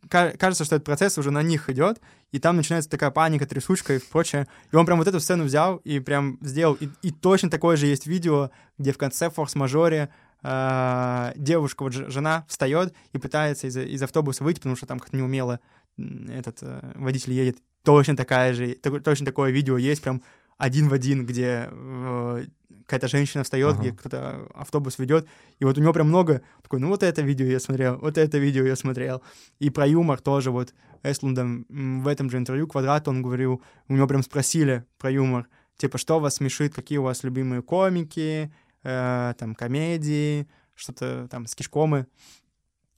[0.08, 3.94] ка- кажется, что этот процесс уже на них идет, и там начинается такая паника, трясучка
[3.94, 4.46] и прочее.
[4.70, 6.74] И он прям вот эту сцену взял и прям сделал.
[6.74, 10.10] И, и точно такое же есть видео, где в конце форс-мажоре
[10.42, 15.16] э, девушка, вот жена, встает и пытается из, из автобуса выйти, потому что там как-то
[15.16, 15.60] неумело
[15.98, 17.58] этот э, водитель едет.
[17.84, 20.22] Точно такая же, точно такое видео есть, прям
[20.56, 22.44] один в один, где э,
[22.86, 23.80] какая-то женщина встает, Ага.
[23.80, 25.26] где кто-то автобус ведет,
[25.58, 28.38] и вот у него прям много, такой, ну вот это видео я смотрел, вот это
[28.38, 29.22] видео я смотрел.
[29.58, 34.06] И про юмор тоже вот Эслундом в этом же интервью Квадрат он говорил, у него
[34.06, 38.52] прям спросили про юмор, типа, что вас смешит, какие у вас любимые комики,
[38.84, 42.06] э, там, комедии, что-то там, скишкомы.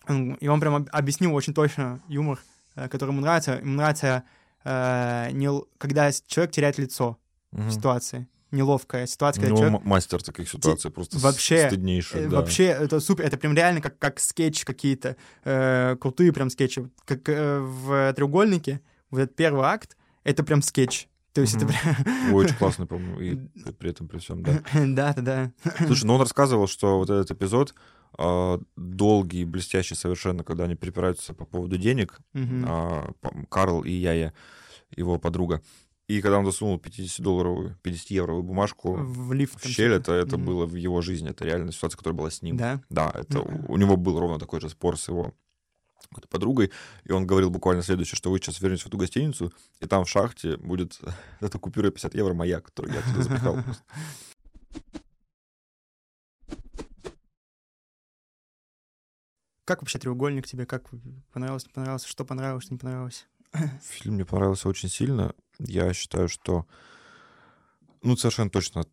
[0.08, 2.38] Он- И он прям об- объяснил очень точно юмор,
[2.76, 3.52] э, который ему нравится.
[3.56, 4.22] Ему нравится,
[4.64, 7.18] э, не когда с- человек теряет лицо
[7.52, 7.68] Мгм.
[7.68, 8.26] в ситуации.
[8.50, 9.84] Неловкая ситуация, когда человек...
[9.84, 12.36] мастер таких ситуаций, просто с- вообще, Э, стыднейший, да.
[12.36, 16.88] Вообще, это супер, это прям реально как, как скетч какие-то, э, крутые прям скетчи.
[17.04, 21.08] Как э, в «Треугольнике», вот этот первый акт, это прям скетч.
[21.34, 21.74] То есть это Мгм.
[22.04, 22.34] прям...
[22.34, 23.34] Очень классный, по-моему, и
[23.78, 24.62] при этом при всем, да.
[24.72, 25.52] Да, да, да.
[25.86, 27.74] Слушай, ну он рассказывал, что вот этот эпизод,
[28.18, 34.32] э, долгий, блестящий совершенно, когда они перепираются по поводу денег, а, по- Карл и Яя,
[34.96, 35.60] его подруга.
[36.06, 39.58] И когда он засунул 50-долларовую, 50-евровую бумажку В лифт.
[39.64, 40.46] в щель, это, это Мгм.
[40.46, 42.56] было в его жизни, это реально ситуация, которая была с ним.
[42.58, 42.80] Да?
[42.90, 45.32] Да, это у, у него был ровно такой же спор с его
[46.08, 46.70] какой-то подругой,
[47.04, 50.08] и он говорил буквально следующее, что вы сейчас вернетесь в эту гостиницу, и там в
[50.08, 51.00] шахте будет
[51.40, 53.62] эта купюра 50 евро моя, которую я туда запихал.
[53.62, 53.82] просто.
[59.64, 60.66] Как вообще треугольник тебе?
[60.66, 60.90] Как
[61.32, 62.04] понравилось, не понравилось?
[62.04, 63.26] Что понравилось, что не понравилось?
[63.82, 65.34] Фильм мне понравился очень сильно.
[65.58, 66.66] Я считаю, что,
[68.02, 68.84] ну, совершенно точно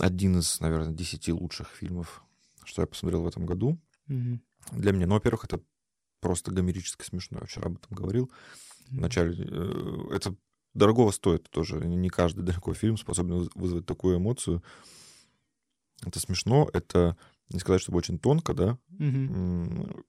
[0.00, 2.22] один из, наверное, десяти лучших фильмов,
[2.64, 3.78] что я посмотрел в этом году.
[4.06, 4.42] Мгм.
[4.72, 5.60] Для меня, ну, во-первых, это
[6.20, 7.38] просто гомерически смешно.
[7.40, 8.30] Я вчера об этом говорил.
[8.90, 10.34] Вначале э, это
[10.74, 11.76] дорогого стоит тоже.
[11.84, 14.62] Не каждый дорогой фильм способен выз- вызвать такую эмоцию.
[16.04, 17.16] Это смешно, это
[17.50, 18.78] не сказать, чтобы очень тонко, да.
[18.98, 20.04] М,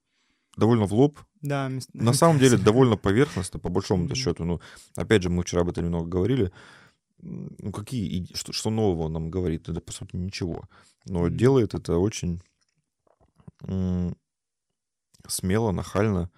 [0.56, 1.18] довольно в лоб.
[1.42, 4.14] Да, На самом деле довольно поверхностно, по большому-то Мгм.
[4.16, 4.44] счету.
[4.44, 4.60] Ну,
[4.96, 6.52] опять же, мы вчера об этом немного говорили.
[7.22, 9.68] Ну, какие, что, что нового он нам говорит?
[9.68, 10.68] Это, по сути, ничего.
[11.06, 11.36] Но Мгм.
[11.36, 12.40] делает это очень
[15.28, 16.30] смело, нахально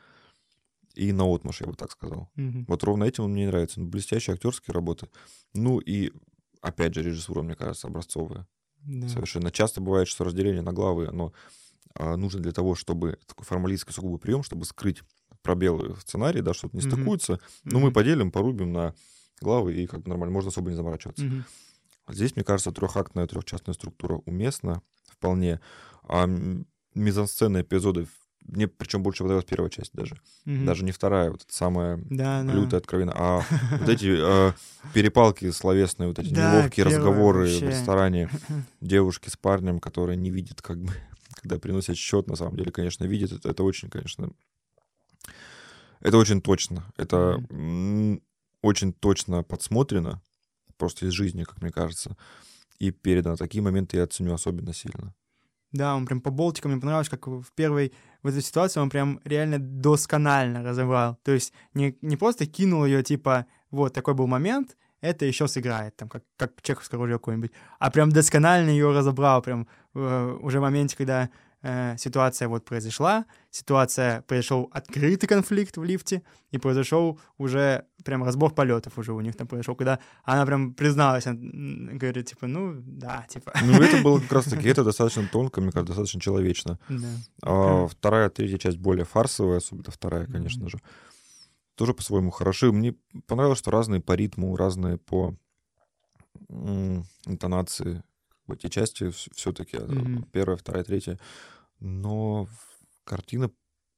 [0.94, 2.30] и наотмашь, я бы так сказал.
[2.34, 2.66] Мгм.
[2.68, 3.80] Вот ровно этим он мне нравится.
[3.80, 5.08] Ну, блестящие актерские работы.
[5.54, 6.12] Ну и,
[6.60, 8.46] опять же, режиссура, мне кажется, образцовая.
[8.84, 9.08] Да.
[9.08, 9.50] Совершенно.
[9.50, 11.32] Часто бывает, что разделение на главы, оно
[11.94, 15.02] а, нужно для того, чтобы такой формалистский сугубый прием, чтобы скрыть
[15.42, 16.92] пробелы в сценарии, да, что-то не Мгм.
[16.92, 17.40] стыкуется.
[17.64, 17.94] Ну, мы Мгм.
[17.94, 18.94] поделим, порубим на
[19.40, 21.24] главы, и как бы нормально, можно особо не заморачиваться.
[21.24, 21.44] Мгм.
[22.08, 25.60] Здесь, мне кажется, трехактная, трехчастная структура уместна вполне.
[26.08, 26.26] А
[26.94, 28.06] мизансцены эпизоды,
[28.46, 30.16] мне причем больше понравилась первая часть даже.
[30.44, 30.66] Мгм.
[30.66, 32.52] Даже не вторая, вот эта самая да, да.
[32.52, 33.42] лютая, откровенно, а
[33.78, 34.52] вот эти э,
[34.92, 37.64] перепалки словесные, вот эти Да, неловкие разговоры вообще.
[37.64, 38.30] в ресторане
[38.80, 40.92] девушки с парнем, которые не видят, как бы,
[41.34, 43.32] когда приносят счет, на самом деле, конечно, видят.
[43.32, 44.30] Это, это очень, конечно,
[46.00, 46.84] это очень точно.
[46.96, 47.42] Это
[48.60, 50.20] очень точно подсмотрено,
[50.76, 52.16] просто из жизни, как мне кажется,
[52.78, 53.36] и передано.
[53.36, 55.14] Такие моменты я ценю особенно сильно.
[55.72, 59.20] Да, он прям по болтикам, мне понравилось, как в первой в этой ситуации он прям
[59.24, 61.18] реально досконально разобрал.
[61.24, 65.96] То есть не, не просто кинул ее, типа, вот такой был момент, это еще сыграет,
[65.96, 70.62] там, как, как чеховское ружье какое-нибудь, а прям досконально ее разобрал, прям э, уже в
[70.62, 71.30] моменте, когда
[71.62, 78.52] э, ситуация вот произошла, ситуация, произошел открытый конфликт в лифте, и произошел уже прям разбор
[78.54, 81.38] полетов уже у них там произошел, когда она прям призналась, она,
[81.92, 83.52] говорит, типа, ну, да, типа.
[83.62, 86.78] Ну, это было как раз-таки, это достаточно тонко, мне кажется, достаточно человечно.
[86.88, 87.08] Да.
[87.42, 90.78] А вторая, третья часть более фарсовая, особенно вторая, конечно же.
[91.74, 92.70] Тоже по-своему хороши.
[92.70, 92.94] Мне
[93.26, 95.34] понравилось, что разные по ритму, разные по
[97.24, 98.02] интонации.
[98.52, 100.24] Эти части все-таки Мгм.
[100.32, 101.18] первая, вторая, третья.
[101.80, 102.48] Но
[103.04, 103.50] картина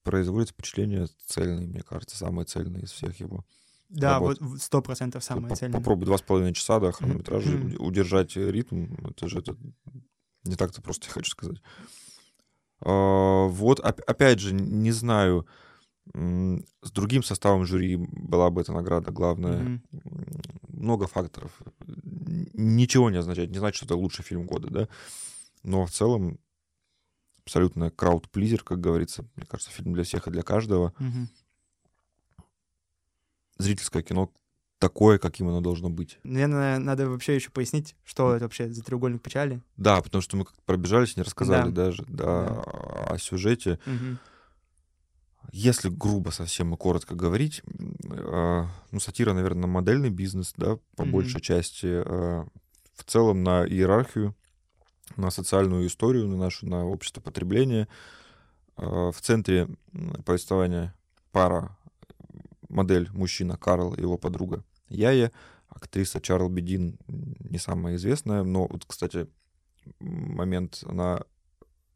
[0.03, 3.45] производит впечатление цельной, мне кажется, самой цельной из всех его.
[3.89, 4.39] Да, работ.
[4.41, 5.79] вот сто процентов самое По- цельное.
[5.79, 7.67] Попробуй два с половиной часа, да, хронометража, Мгм.
[7.75, 9.57] уд- удержать ритм, это же это
[10.45, 11.59] не так-то просто, я хочу сказать.
[12.81, 15.47] А, Вот, оп- опять же, не знаю,
[16.13, 19.61] с другим составом жюри была бы эта награда главная.
[19.61, 19.83] М,
[20.69, 21.59] Много факторов.
[21.87, 24.89] Ничего не означает, не значит, что это лучший фильм года, да.
[25.63, 26.39] Но в целом
[27.43, 29.25] абсолютно крауд-плизер, как говорится.
[29.37, 30.93] Мне кажется, фильм для всех и для каждого.
[30.99, 31.29] Мгм.
[33.59, 34.31] Зрительское кино
[34.79, 36.19] такое, каким оно должно быть.
[36.25, 39.63] Наверное, надо вообще еще пояснить, что это вообще за треугольник печали.
[39.77, 41.85] Да, потому что мы как-то пробежались, не рассказали Да.
[41.87, 42.61] даже да,
[43.09, 43.79] о сюжете.
[43.87, 44.19] Мгм.
[45.53, 47.63] Если грубо совсем и коротко говорить,
[48.11, 51.13] э, ну, сатира, наверное, на модельный бизнес, да, по Мгм.
[51.13, 51.87] большей части.
[51.87, 52.45] э,
[52.97, 54.35] в целом на иерархию,
[55.17, 57.89] на социальную историю, на нашу, на общество потребления.
[58.77, 59.69] Э, в центре
[60.25, 60.95] повествования
[61.33, 61.77] пара,
[62.69, 65.33] модель мужчина Карл и его подруга Яя,
[65.69, 69.27] актриса Чарл Бедин, не самая известная, но вот, кстати,
[70.01, 71.23] момент, она...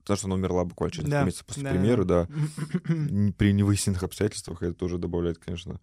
[0.09, 2.27] Потому что она умерла буквально через Да, месяцев после да, премьеры, да.
[3.37, 5.81] При невыясненных обстоятельствах это тоже добавляет, конечно,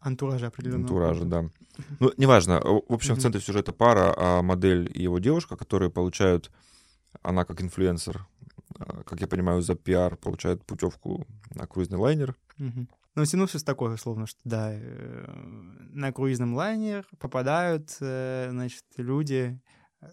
[0.00, 0.84] Антуража определенного.
[0.84, 1.50] антуража, да.
[1.98, 2.60] Ну, неважно.
[2.60, 6.52] В общем, в центре сюжета пара, а модель и его девушка, которые получают,
[7.22, 8.24] она как инфлюенсер,
[8.78, 12.36] а, как я понимаю, за пиар получает путевку на круизный лайнер.
[12.58, 12.88] Мгм.
[13.16, 15.24] Ну, синопсис такой, условно, что, да, э,
[15.90, 19.58] на круизном лайнер попадают, э, значит, люди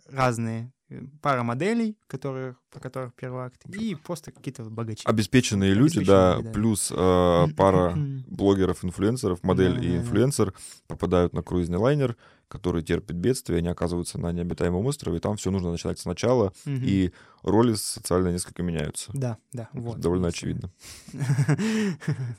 [0.08, 0.74] разные,
[1.22, 5.02] пара моделей, которые, про которых первый акт, и просто какие-то богачи.
[5.06, 6.52] Обеспеченные люди, Обеспеченные, да, да.
[6.52, 7.94] плюс э, пара
[8.28, 9.98] блогеров-инфлюенсеров, модель и Да-да-да.
[9.98, 10.54] инфлюенсер
[10.88, 12.16] попадают на круизный лайнер,
[12.48, 16.84] который терпит бедствие, они оказываются на необитаемом острове, и там все нужно начинать сначала, Мгм.
[16.84, 19.10] и роли социально несколько меняются.
[19.16, 20.00] Да, да, Это вот.
[20.00, 20.70] довольно очевидно.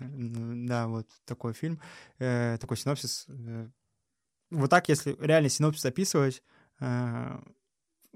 [0.00, 1.80] Ну, Да, вот такой фильм,
[2.18, 3.26] э, такой синопсис.
[3.28, 3.68] э.
[4.50, 6.42] Вот так, если реально синопсис описывать,
[6.80, 7.38] э,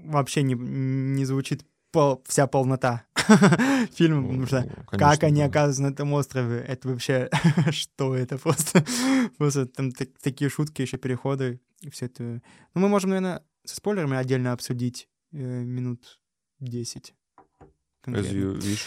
[0.04, 3.04] вообще не, не звучит пол- вся полнота
[3.92, 5.46] фильма, потому что как они да.
[5.46, 7.28] оказываются на этом острове, это вообще
[7.70, 8.84] что это просто?
[9.38, 12.42] Просто там так- такие шутки, еще переходы, и все это.
[12.74, 16.20] Ну, мы можем, наверное, со спойлерами отдельно обсудить э, минут
[16.60, 17.14] 10.
[17.60, 17.66] As
[18.02, 18.36] конкретно.
[18.36, 18.82] you wish.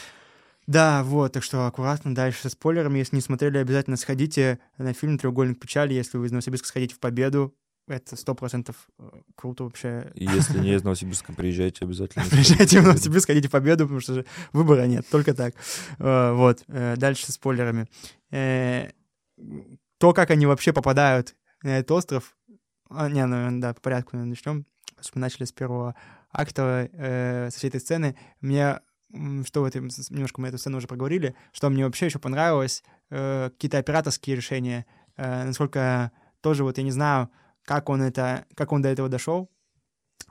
[0.65, 2.99] Да, вот, так что аккуратно дальше со спойлерами.
[2.99, 5.93] Если не смотрели, обязательно сходите на фильм «Треугольник печали».
[5.93, 7.53] Если вы из Новосибирска сходите в «Победу»,
[7.87, 10.11] это сто процентов э, круто вообще.
[10.15, 12.25] И если не из Новосибирска, приезжайте обязательно.
[12.29, 15.55] Приезжайте в Новосибирск, ходите «Победу», потому что же выбора нет, только так.
[15.99, 17.87] Э, Вот, э, дальше спойлерами.
[19.99, 22.35] То, как они вообще попадают на этот остров...
[22.89, 24.65] а, Не, ну, да, по порядку наверное, начнем.
[25.13, 25.95] Мы начали с первого
[26.31, 28.15] акта, э, со всей этой сцены.
[28.41, 28.79] Мне
[29.45, 33.51] что в этом, немножко мы эту сцену уже проговорили, что мне вообще еще понравилось, э,
[33.51, 37.29] какие-то операторские решения, э, насколько тоже вот я не знаю,
[37.65, 39.49] как он это, как он до этого дошел,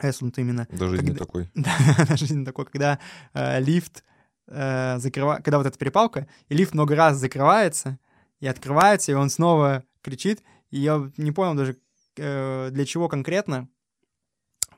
[0.00, 1.50] Эслунд именно, До жизни Когда- такой.
[1.54, 1.76] да,
[2.16, 2.98] жизнь такой, когда
[3.34, 4.04] э, лифт
[4.48, 7.98] э, закрывает, когда вот эта перепалка, и лифт много раз закрывается
[8.40, 11.76] и открывается, и он снова кричит, и я не понял даже,
[12.16, 13.68] э, для чего конкретно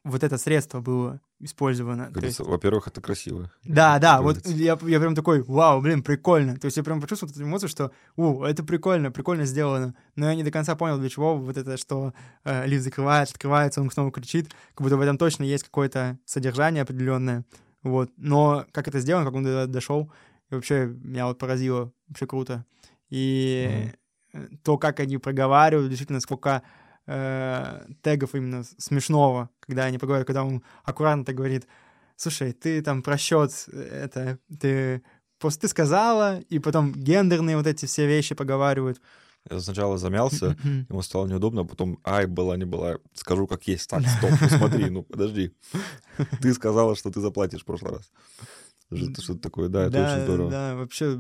[0.04, 2.12] вот это средство было использовано.
[2.20, 3.50] Есть- Во-первых, это красиво.
[3.64, 6.56] да, да, вот я, я прям такой, вау, блин, прикольно.
[6.56, 9.94] То есть я прям почувствовал эту эмоцию, что, у, это прикольно, прикольно сделано.
[10.14, 12.12] Но я не до конца понял, для чего вот это, что
[12.44, 16.82] э, лифт закрывается, открывается, он снова кричит, как будто в этом точно есть какое-то содержание
[16.82, 17.44] определенное.
[17.82, 18.10] Вот.
[18.16, 20.12] Но как это сделано, как он до дошел,
[20.50, 22.64] и вообще меня вот поразило, вообще круто.
[23.08, 23.90] И
[24.34, 26.62] э, то, как они проговаривают, действительно, сколько
[27.06, 31.66] э, тегов именно смешного, когда они проговаривают, когда он аккуратно так говорит,
[32.16, 35.02] слушай, ты там про счет, это, ты
[35.38, 39.00] просто ты сказала, и потом гендерные вот эти все вещи поговаривают.
[39.50, 40.56] Я сначала замялся,
[40.88, 43.90] ему стало неудобно, а потом, ай, была, не была, скажу как есть.
[43.90, 45.52] Так, стоп, ну смотри, ну подожди.
[46.40, 48.10] Ты сказала, что ты заплатишь в прошлый раз.
[48.94, 50.50] Что- Что-то такое, да, это очень здорово.
[50.50, 51.18] Да, вообще.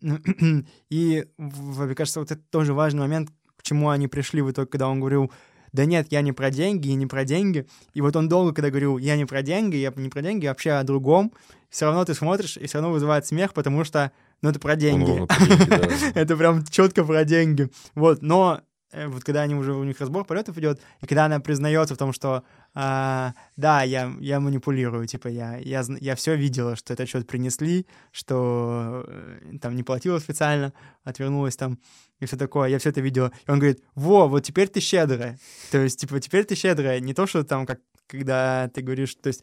[0.90, 3.30] И, мне кажется, вот это тоже важный момент,
[3.66, 5.30] чему они пришли в итоге, когда он говорил,
[5.72, 7.66] да нет, я не про деньги, я не про деньги.
[7.92, 10.72] И вот он долго, когда говорил, я не про деньги, я не про деньги, вообще
[10.72, 11.32] о другом,
[11.68, 15.26] все равно ты смотришь, и все равно вызывает смех, потому что, ну, это про деньги.
[16.14, 17.70] Это прям четко про деньги.
[17.94, 18.62] Вот, но
[19.08, 22.12] вот когда они уже у них разбор полетов идет, и когда она признается в том,
[22.12, 27.26] что а, да, я, я манипулирую, типа я, я, я все видела, что этот счет
[27.26, 30.72] принесли, что э, там не платила специально,
[31.04, 31.78] отвернулась там
[32.20, 33.32] и все такое, я все это видела.
[33.46, 35.38] И он говорит, во, вот теперь ты щедрая.
[35.70, 37.00] То есть, типа, теперь ты щедрая.
[37.00, 39.42] Не то, что там, как когда ты говоришь, то есть,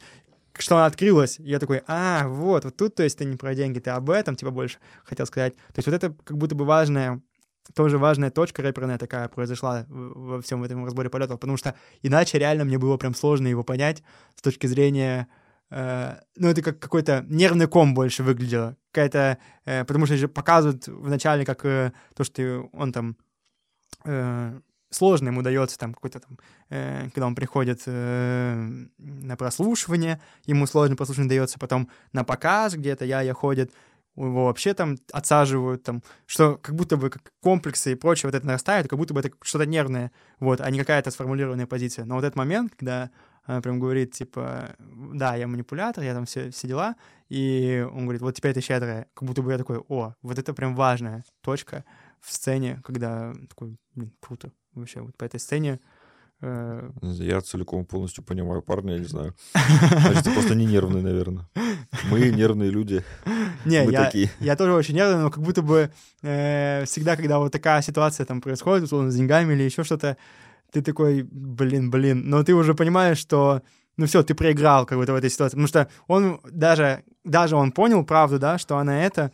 [0.58, 1.38] что она открылась.
[1.38, 4.36] Я такой, а, вот, вот тут, то есть, ты не про деньги, ты об этом,
[4.36, 5.54] типа, больше хотел сказать.
[5.54, 7.20] То есть, вот это как будто бы важная,
[7.72, 12.64] тоже важная точка рэперная такая произошла во всем этом разборе полетов, потому что иначе реально
[12.64, 14.02] мне было прям сложно его понять
[14.36, 15.28] с точки зрения
[15.70, 18.76] э, ну, это как какой-то нервный ком больше выглядело.
[18.92, 19.38] Какая-то...
[19.64, 23.16] э, потому что же показывают вначале, как э, то, что он там...
[24.04, 26.38] э, сложно ему дается там какой-то там...
[26.70, 33.04] э, когда он приходит э, на прослушивание, ему сложно прослушивание дается, потом на показ где-то
[33.04, 33.72] я-я ходит,
[34.16, 38.46] его вообще там отсаживают, там, что как будто бы как комплексы и прочее вот это
[38.46, 42.04] нарастает, как будто бы это что-то нервное, вот, а не какая-то сформулированная позиция.
[42.04, 43.10] Но вот этот момент, когда
[43.44, 46.96] она прям говорит, типа, да, я манипулятор, я там все, все дела,
[47.28, 50.54] и он говорит, вот теперь ты щедрая, как будто бы я такой, о, вот это
[50.54, 51.84] прям важная точка
[52.20, 55.80] в сцене, когда такой, блин, круто, вообще, вот по этой сцене
[56.40, 59.34] э, Я целиком полностью понимаю парня, я не знаю.
[59.54, 61.46] Значит, ты просто не нервный, наверное.
[62.10, 63.02] Мы нервные люди.
[63.64, 64.30] Не, Мы я, такие.
[64.40, 65.90] я тоже очень нервный, но как будто бы
[66.22, 70.16] э, всегда, когда вот такая ситуация там происходит, условно, с деньгами или еще что-то,
[70.70, 73.62] ты такой, блин, блин, но ты уже понимаешь, что,
[73.96, 77.72] ну все, ты проиграл как будто в этой ситуации, потому что он даже, даже он
[77.72, 79.30] понял правду, да, что она это,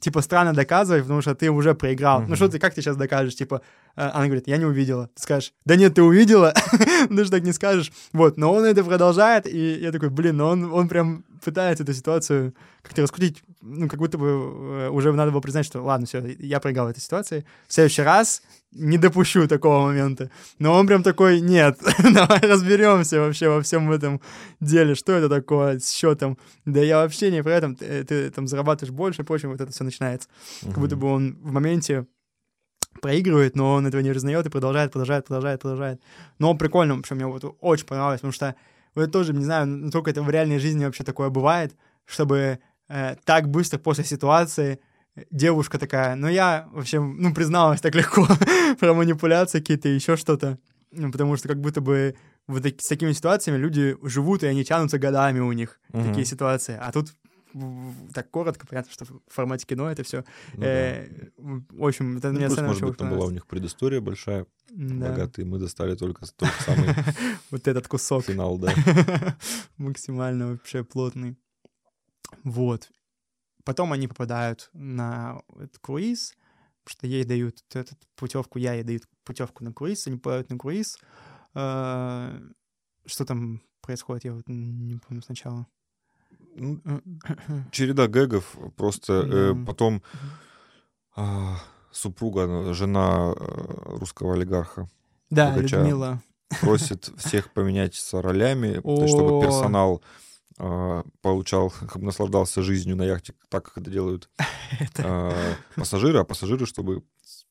[0.00, 2.20] типа, странно доказывать, потому что ты уже проиграл.
[2.20, 2.36] Ну Мгм.
[2.36, 3.34] что ты, как ты сейчас докажешь?
[3.34, 3.60] Типа,
[3.96, 5.08] э, она говорит, я не увидела.
[5.14, 6.54] Ты скажешь, да нет, ты увидела,
[7.08, 7.90] ты же так не скажешь.
[8.12, 11.92] Вот, но он это продолжает, и я такой, блин, ну он, он прям пытается эту
[11.92, 16.24] ситуацию как-то раскрутить, ну, как будто бы э, уже надо было признать, что ладно, все,
[16.38, 17.44] я проиграл в этой ситуации.
[17.66, 20.30] В следующий раз не допущу такого момента.
[20.58, 21.78] Но он прям такой, нет,
[22.14, 24.20] давай разберемся вообще во всем этом
[24.60, 26.38] деле, что это такое с счетом.
[26.64, 29.84] Да я вообще не про это, ты, ты там зарабатываешь больше, прочее, вот это все
[29.84, 30.28] начинается.
[30.62, 32.06] Как будто бы он в моменте
[33.00, 36.00] проигрывает, но он этого не признает и продолжает, продолжает, продолжает, продолжает.
[36.38, 38.54] Но прикольно, вообще мне вот очень понравилось, потому что
[38.94, 42.58] вот тоже, не знаю, насколько это в реальной жизни вообще такое бывает, чтобы
[42.88, 44.80] э, так быстро после ситуации
[45.30, 48.26] девушка такая, ну я вообще, ну, призналась так легко
[48.78, 50.58] про манипуляции какие-то, еще что-то.
[50.90, 52.16] Ну, потому что как будто бы
[52.46, 56.02] вот таки, с такими ситуациями люди живут, и они тянутся годами у них, угу.
[56.02, 56.78] такие ситуации.
[56.80, 57.10] А тут
[58.12, 60.24] так коротко, понятно, что в формате кино это все.
[60.54, 61.62] Ну, э, да.
[61.70, 65.10] В общем, это ну, мне плюс, может быть, там была у них предыстория большая, да.
[65.10, 66.88] богатая, мы достали только тот самый...
[67.50, 68.24] Вот этот кусок.
[68.24, 68.72] Финал, да.
[69.76, 71.36] Максимально вообще плотный.
[72.44, 72.90] Вот.
[73.64, 76.36] Потом они попадают на этот круиз,
[76.86, 80.98] что ей дают эту путевку, я ей дают путевку на круиз, они попадают на круиз.
[81.54, 82.40] Э,
[83.06, 85.66] что там происходит, я вот не помню сначала.
[87.70, 90.02] Череда гэгов, просто э, потом
[91.16, 91.54] э,
[91.90, 94.88] супруга, жена русского олигарха.
[95.30, 96.22] Да, Богача, Людмила.
[96.60, 100.02] Просит всех поменяться ролями, чтобы персонал
[100.58, 104.28] э, получал, наслаждался жизнью на яхте так, как это делают
[104.98, 107.02] э, пассажиры, а пассажиры, чтобы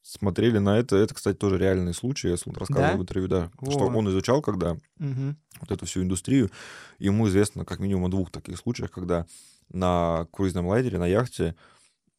[0.07, 0.95] смотрели на это.
[0.95, 2.97] Это, кстати, тоже реальный случай, он рассказывал да?
[2.97, 3.51] в интервью, да.
[3.57, 3.71] Во.
[3.71, 5.35] Что он изучал, когда угу.
[5.59, 6.49] вот эту всю индустрию.
[6.97, 9.25] Ему известно как минимум о двух таких случаях, когда
[9.69, 11.55] на круизном лайнере, на яхте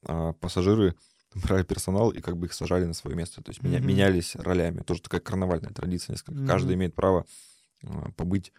[0.05, 0.97] а, пассажиры
[1.35, 3.43] брали персонал и как бы их сажали на свое место.
[3.43, 3.81] То есть mm-hmm.
[3.81, 4.83] менялись ролями.
[4.83, 6.33] Тоже такая карнавальная традиция несколько.
[6.33, 6.47] Mm-hmm.
[6.47, 7.25] Каждый имеет право
[7.85, 8.53] а, побыть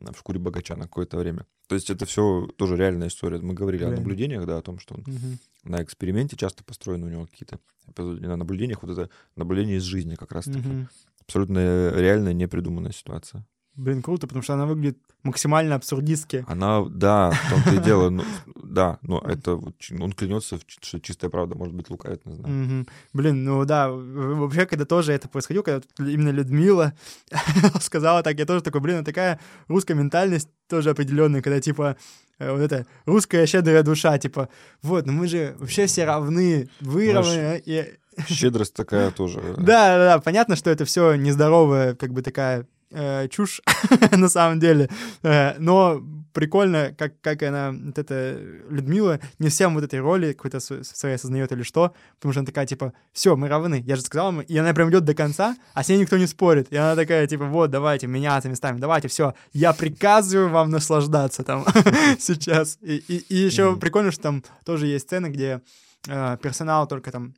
[0.00, 1.46] в шкуре богача на какое-то время.
[1.68, 3.38] То есть это все тоже реальная история.
[3.38, 3.98] Мы говорили Реально.
[3.98, 5.38] о наблюдениях, да, о том, что он угу.
[5.64, 8.82] на эксперименте часто построены у него какие-то эпизоды на наблюдениях.
[8.82, 10.68] Вот это наблюдение из жизни как раз-таки.
[10.68, 10.88] Угу.
[11.22, 13.46] Абсолютно реальная, непридуманная ситуация.
[13.76, 16.44] Блин, круто, потому что она выглядит максимально абсурдистски.
[16.48, 18.10] Она, да, в том-то и дело.
[18.10, 18.24] Ну,
[18.70, 19.60] да, но это
[19.98, 22.54] он клянется, что чистая правда, может быть, лукавит, не знаю.
[22.54, 22.88] Mm-hmm.
[23.12, 26.94] Блин, ну да, вообще, когда тоже это происходило, когда именно Людмила
[27.80, 31.96] сказала так, я тоже такой, блин, такая русская ментальность тоже определенная, когда типа
[32.38, 34.48] э, вот это русская щедрая душа, типа,
[34.82, 37.60] вот, ну мы же вообще все равны, вы равны.
[37.66, 37.94] И...
[38.28, 39.40] Щедрость такая тоже.
[39.56, 43.60] Да, да, да, понятно, что это все нездоровая, как бы такая э, чушь
[44.12, 44.88] на самом деле.
[45.22, 48.38] Э, но прикольно, как, как она, вот эта
[48.68, 52.66] Людмила, не всем вот этой роли какой-то своей осознает или что, потому что она такая,
[52.66, 55.88] типа, все, мы равны, я же сказал, и она прям идет до конца, а с
[55.88, 56.68] ней никто не спорит.
[56.70, 61.64] И она такая, типа, вот, давайте меняться местами, давайте, все, я приказываю вам наслаждаться там
[62.18, 62.78] сейчас.
[62.80, 65.60] И, и, и еще прикольно, что там тоже есть сцены, где
[66.08, 67.34] э, персонал только там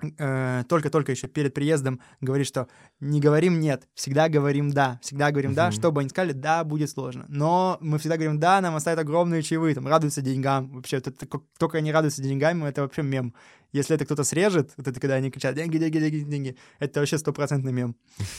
[0.00, 2.68] только-только еще перед приездом говорит, что
[3.00, 5.56] не говорим нет, всегда говорим да, всегда говорим uh-huh.
[5.56, 7.24] да, что бы они сказали, да, будет сложно.
[7.28, 10.68] Но мы всегда говорим да, нам оставят огромные чаевые, там, радуются деньгам.
[10.74, 11.12] Вообще, это,
[11.58, 13.34] только они радуются деньгами, это вообще мем.
[13.72, 17.18] Если это кто-то срежет, вот это когда они кричат деньги, деньги, деньги, деньги, это вообще
[17.18, 17.96] стопроцентный мем.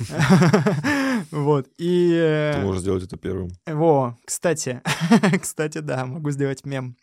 [1.32, 2.12] Вот, и...
[2.14, 3.50] Э, Ты можешь сделать это первым.
[3.66, 4.82] Во, кстати,
[5.42, 6.98] кстати, да, могу сделать мем.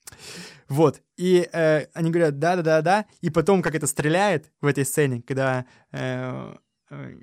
[0.68, 5.66] Вот, и э, они говорят да-да-да-да, и потом как это стреляет в этой сцене, когда
[5.92, 6.56] э,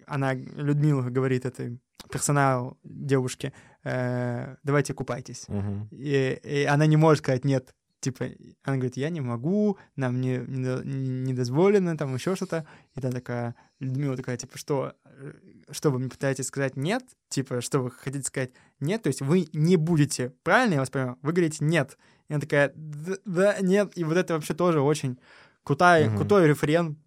[0.07, 1.79] она, Людмила, говорит этой
[2.11, 5.45] персонал девушке, давайте купайтесь.
[5.91, 8.25] И, и она не может сказать нет, типа,
[8.63, 12.65] она говорит, я не могу, нам не, не, не дозволено, там еще что-то.
[12.95, 15.33] И та такая, Людмила такая, типа, что, э,
[15.71, 17.03] что вы мне пытаетесь сказать нет?
[17.29, 19.03] Типа, что вы хотите сказать нет?
[19.03, 21.17] То есть вы не будете, правильно я вас понимаю?
[21.21, 21.97] Вы говорите нет.
[22.29, 23.91] И она такая, да, да нет.
[23.97, 25.19] И вот это вообще тоже очень
[25.63, 26.17] крутая, угу.
[26.17, 26.97] крутой рефрен,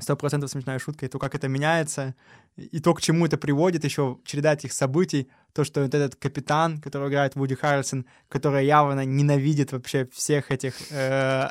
[0.00, 2.14] сто процентов смешная шутка, и то, как это меняется,
[2.56, 6.80] и то, к чему это приводит, еще череда этих событий, то, что вот этот капитан,
[6.80, 10.74] который играет Вуди Харрисон, который явно ненавидит вообще всех этих...
[10.90, 11.48] Э,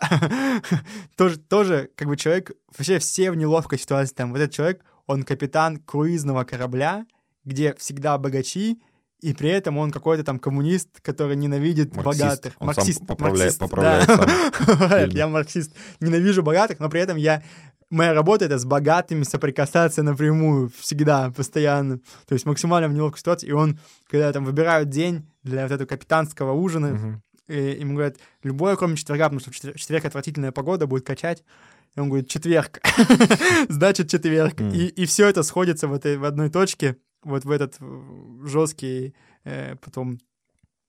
[1.17, 4.31] тоже, тоже, как бы человек, вообще все в неловкой ситуации там.
[4.31, 7.05] Вот этот человек, он капитан круизного корабля,
[7.43, 8.81] где всегда богачи,
[9.25, 12.23] и при этом он какой-то там коммунист, который ненавидит марксист.
[12.23, 12.53] богатых.
[12.59, 12.99] Он марксист.
[12.99, 14.89] Сам поправляет, марксист, поправляет да.
[14.89, 15.09] сам.
[15.09, 15.71] Я марксист.
[15.99, 17.41] Ненавижу богатых, но при этом я
[17.89, 21.97] моя работа— это с богатыми соприкасаться напрямую, всегда, постоянно.
[22.27, 23.47] То есть максимально в неловкой ситуации.
[23.47, 27.75] И он, когда там выбирают день для вот этого капитанского ужина, uh-huh.
[27.75, 31.43] и ему говорят, любое, кроме четверга, потому что четверг отвратительная погода, будет качать.
[31.95, 32.79] И он говорит, четверг.
[33.69, 34.61] Значит, четверг.
[34.61, 37.77] И, и все это сходится в, этой, в одной точке, вот в этот
[38.43, 39.13] жесткий
[39.43, 40.19] э, потом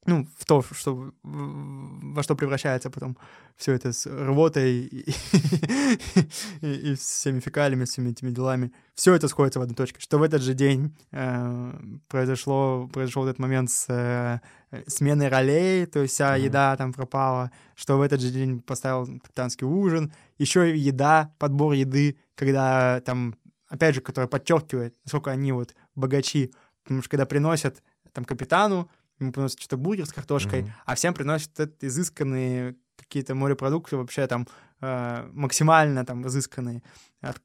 [0.07, 3.18] ну, в то, что, во что превращается потом
[3.57, 5.11] все это с рвотой и,
[6.61, 8.72] и, и всеми фекалиями, всеми этими делами.
[8.95, 10.01] Все это сходится в одной точке.
[10.01, 11.72] Что в этот же день э,
[12.09, 14.41] произошло, произошел этот момент с э,
[14.87, 16.43] сменой ролей, то есть вся mm-hmm.
[16.43, 21.72] еда там пропала, что в этот же день поставил капитанский ужин, еще и еда, подбор
[21.72, 23.34] еды, когда там,
[23.68, 26.53] опять же, которая подчеркивает, насколько они вот богачи,
[26.84, 27.82] потому что когда приносят
[28.12, 28.88] там капитану,
[29.18, 30.72] ему приносят что-то бургер с картошкой, mm-hmm.
[30.84, 34.47] а всем приносят это изысканные какие-то морепродукты вообще там
[34.80, 36.82] э, максимально там изысканные,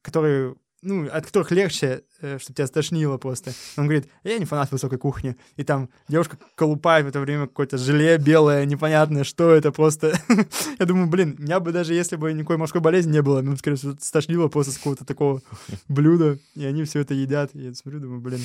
[0.01, 3.51] которые ну, от которых легче, э, чтобы тебя стошнило просто.
[3.77, 5.36] Он говорит, я не фанат высокой кухни.
[5.55, 10.19] И там девушка колупает в это время какое-то желе белое, непонятное, что это просто.
[10.79, 13.77] я думаю, блин, меня бы даже если бы никакой морской болезни не было, ну, скорее
[13.77, 15.41] всего, стошнило просто с какого-то такого
[15.88, 17.51] блюда, и они все это едят.
[17.53, 18.41] И я смотрю, думаю, блин.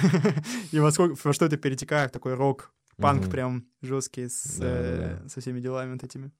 [0.72, 5.40] и во, сколько, во что это перетекает, такой рок, панк прям жесткий с, э, со
[5.40, 6.32] всеми делами вот этими.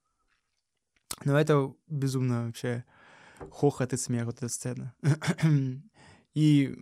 [1.25, 2.85] Но это безумно вообще
[3.51, 4.95] хохот и смех, вот эта сцена.
[6.35, 6.77] и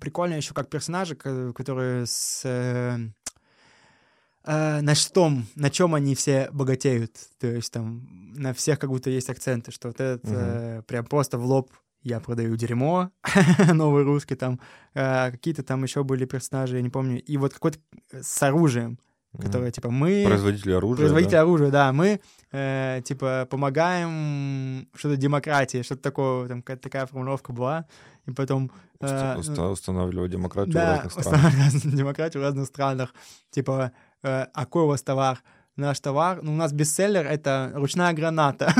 [0.00, 2.42] прикольно еще как персонажи, которые с...
[2.44, 2.98] Э,
[4.44, 7.16] э, на что, на чем они все богатеют.
[7.38, 10.34] То есть там на всех как будто есть акценты, что вот этот угу.
[10.36, 11.72] э, прям просто в лоб
[12.02, 13.10] я продаю дерьмо,
[13.74, 14.60] новый русский там,
[14.94, 17.78] э, какие-то там еще были персонажи, я не помню, и вот какой-то
[18.10, 18.98] с оружием,
[19.38, 20.24] которые, типа, мы...
[20.26, 21.40] Производители оружия, Производители да?
[21.42, 21.92] оружия, да.
[21.92, 22.20] Мы,
[22.52, 27.86] э, типа, помогаем что-то демократии, что-то такое, там какая-то такая формулировка была.
[28.26, 28.70] И потом...
[29.00, 31.82] Э, Уста- устанавливать демократию да, в разных странах.
[31.84, 33.14] демократию в разных странах.
[33.50, 35.38] Типа, э, а какой у вас товар?
[35.76, 38.74] Наш товар, ну, у нас бестселлер— это ручная граната.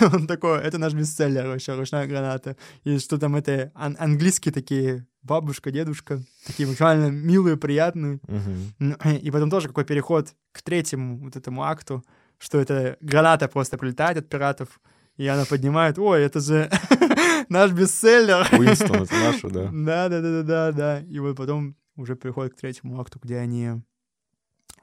[0.12, 2.56] Он такой, это наш бестселлер вообще, ручная граната.
[2.84, 8.20] И что там это, ан- английские такие бабушка, дедушка, такие максимально милые, приятные.
[8.26, 9.18] Uh-huh.
[9.18, 12.04] И потом тоже какой переход к третьему вот этому акту,
[12.38, 14.80] что это граната просто прилетает от пиратов,
[15.16, 16.70] и она поднимает, ой, это же
[17.48, 18.46] наш бестселлер.
[18.58, 19.70] Уинстон, это наш, да.
[19.72, 19.72] Да,
[20.08, 21.00] да, да, да, да, да.
[21.00, 23.82] И вот потом уже приходит к третьему акту, где они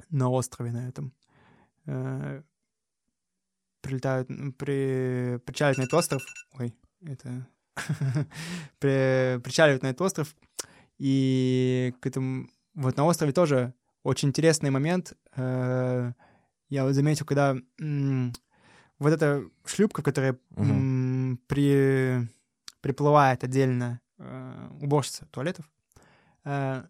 [0.09, 1.13] на острове на этом
[1.85, 2.41] э,
[3.81, 4.27] прилетают,
[4.57, 6.21] при, причаливают на этот остров.
[6.57, 7.47] Ой, это
[8.79, 10.35] причаливают на этот остров,
[10.99, 15.13] и к этому вот на острове тоже очень интересный момент.
[15.35, 16.13] Э,
[16.69, 17.55] я вот заметил, когда
[18.99, 21.37] вот эта шлюпка, которая угу.
[21.47, 22.27] при,
[22.81, 25.69] приплывает отдельно э, уборщица туалетов,
[26.45, 26.83] э,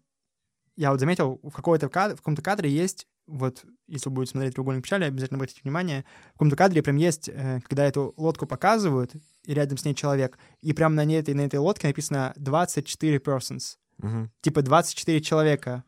[0.76, 4.54] я вот заметил, в, какой-то кадр, в каком-то кадре есть вот, если вы будете смотреть
[4.54, 9.12] «Треугольник печали», обязательно обратите внимание, в каком-то кадре прям есть, э, когда эту лодку показывают,
[9.44, 13.76] и рядом с ней человек, и прям на, ней, на этой лодке написано 24 persons.
[14.02, 14.30] Угу.
[14.40, 15.84] Типа 24 человека,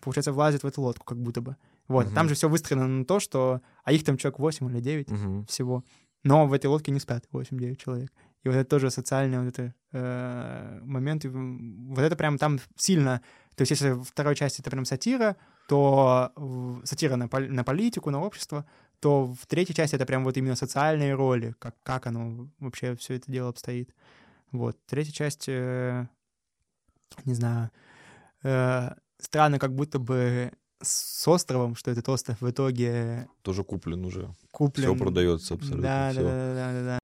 [0.00, 1.56] получается, влазят в эту лодку как будто бы.
[1.88, 2.14] Вот, угу.
[2.14, 3.60] там же все выстроено на то, что...
[3.84, 5.46] А их там человек 8 или 9 угу.
[5.48, 5.84] всего.
[6.24, 8.12] Но в этой лодке не спят 8-9 человек.
[8.44, 11.24] И вот это тоже социальный вот это, э, момент.
[11.24, 13.20] И вот это прям там сильно...
[13.54, 15.36] То есть если во второй части это прям сатира,
[15.68, 16.32] то
[16.84, 18.66] сатира на, на политику, на общество,
[19.00, 23.14] то в третьей части это прям вот именно социальные роли, как, как оно вообще все
[23.14, 23.92] это дело обстоит.
[24.52, 24.76] Вот.
[24.86, 26.06] Третья часть, э,
[27.24, 27.70] не знаю,
[28.44, 33.28] э, странно, как будто бы с островом, что этот остров в итоге...
[33.42, 34.32] Тоже куплен уже.
[34.50, 34.94] Куплен.
[34.94, 35.82] Все продается абсолютно.
[35.82, 36.22] Да, все.
[36.22, 36.98] да, да, да, да,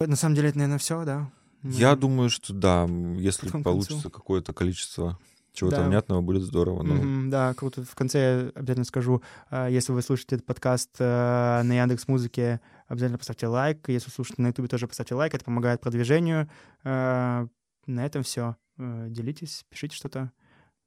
[0.00, 0.06] да.
[0.06, 1.32] На самом деле это, наверное, все, да?
[1.62, 2.86] Я думаю, что да,
[3.16, 5.18] если получится какое-то количество
[5.58, 5.88] чего-то да.
[5.88, 6.82] внятного, будет здорово.
[6.82, 6.94] Но...
[6.94, 7.84] Mm-hmm, да, круто.
[7.84, 12.60] В конце я обязательно скажу, а, если вы слушаете этот подкаст э, на Яндекс Музыке,
[12.86, 13.88] обязательно поставьте лайк.
[13.88, 15.34] Если слушаете на Ютубе, тоже поставьте лайк.
[15.34, 16.48] Это помогает продвижению.
[16.84, 17.46] Э,
[17.86, 18.56] на этом все.
[18.78, 20.30] Э, делитесь, пишите что-то.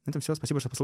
[0.05, 0.35] На этом все.
[0.35, 0.79] Спасибо, что послушали.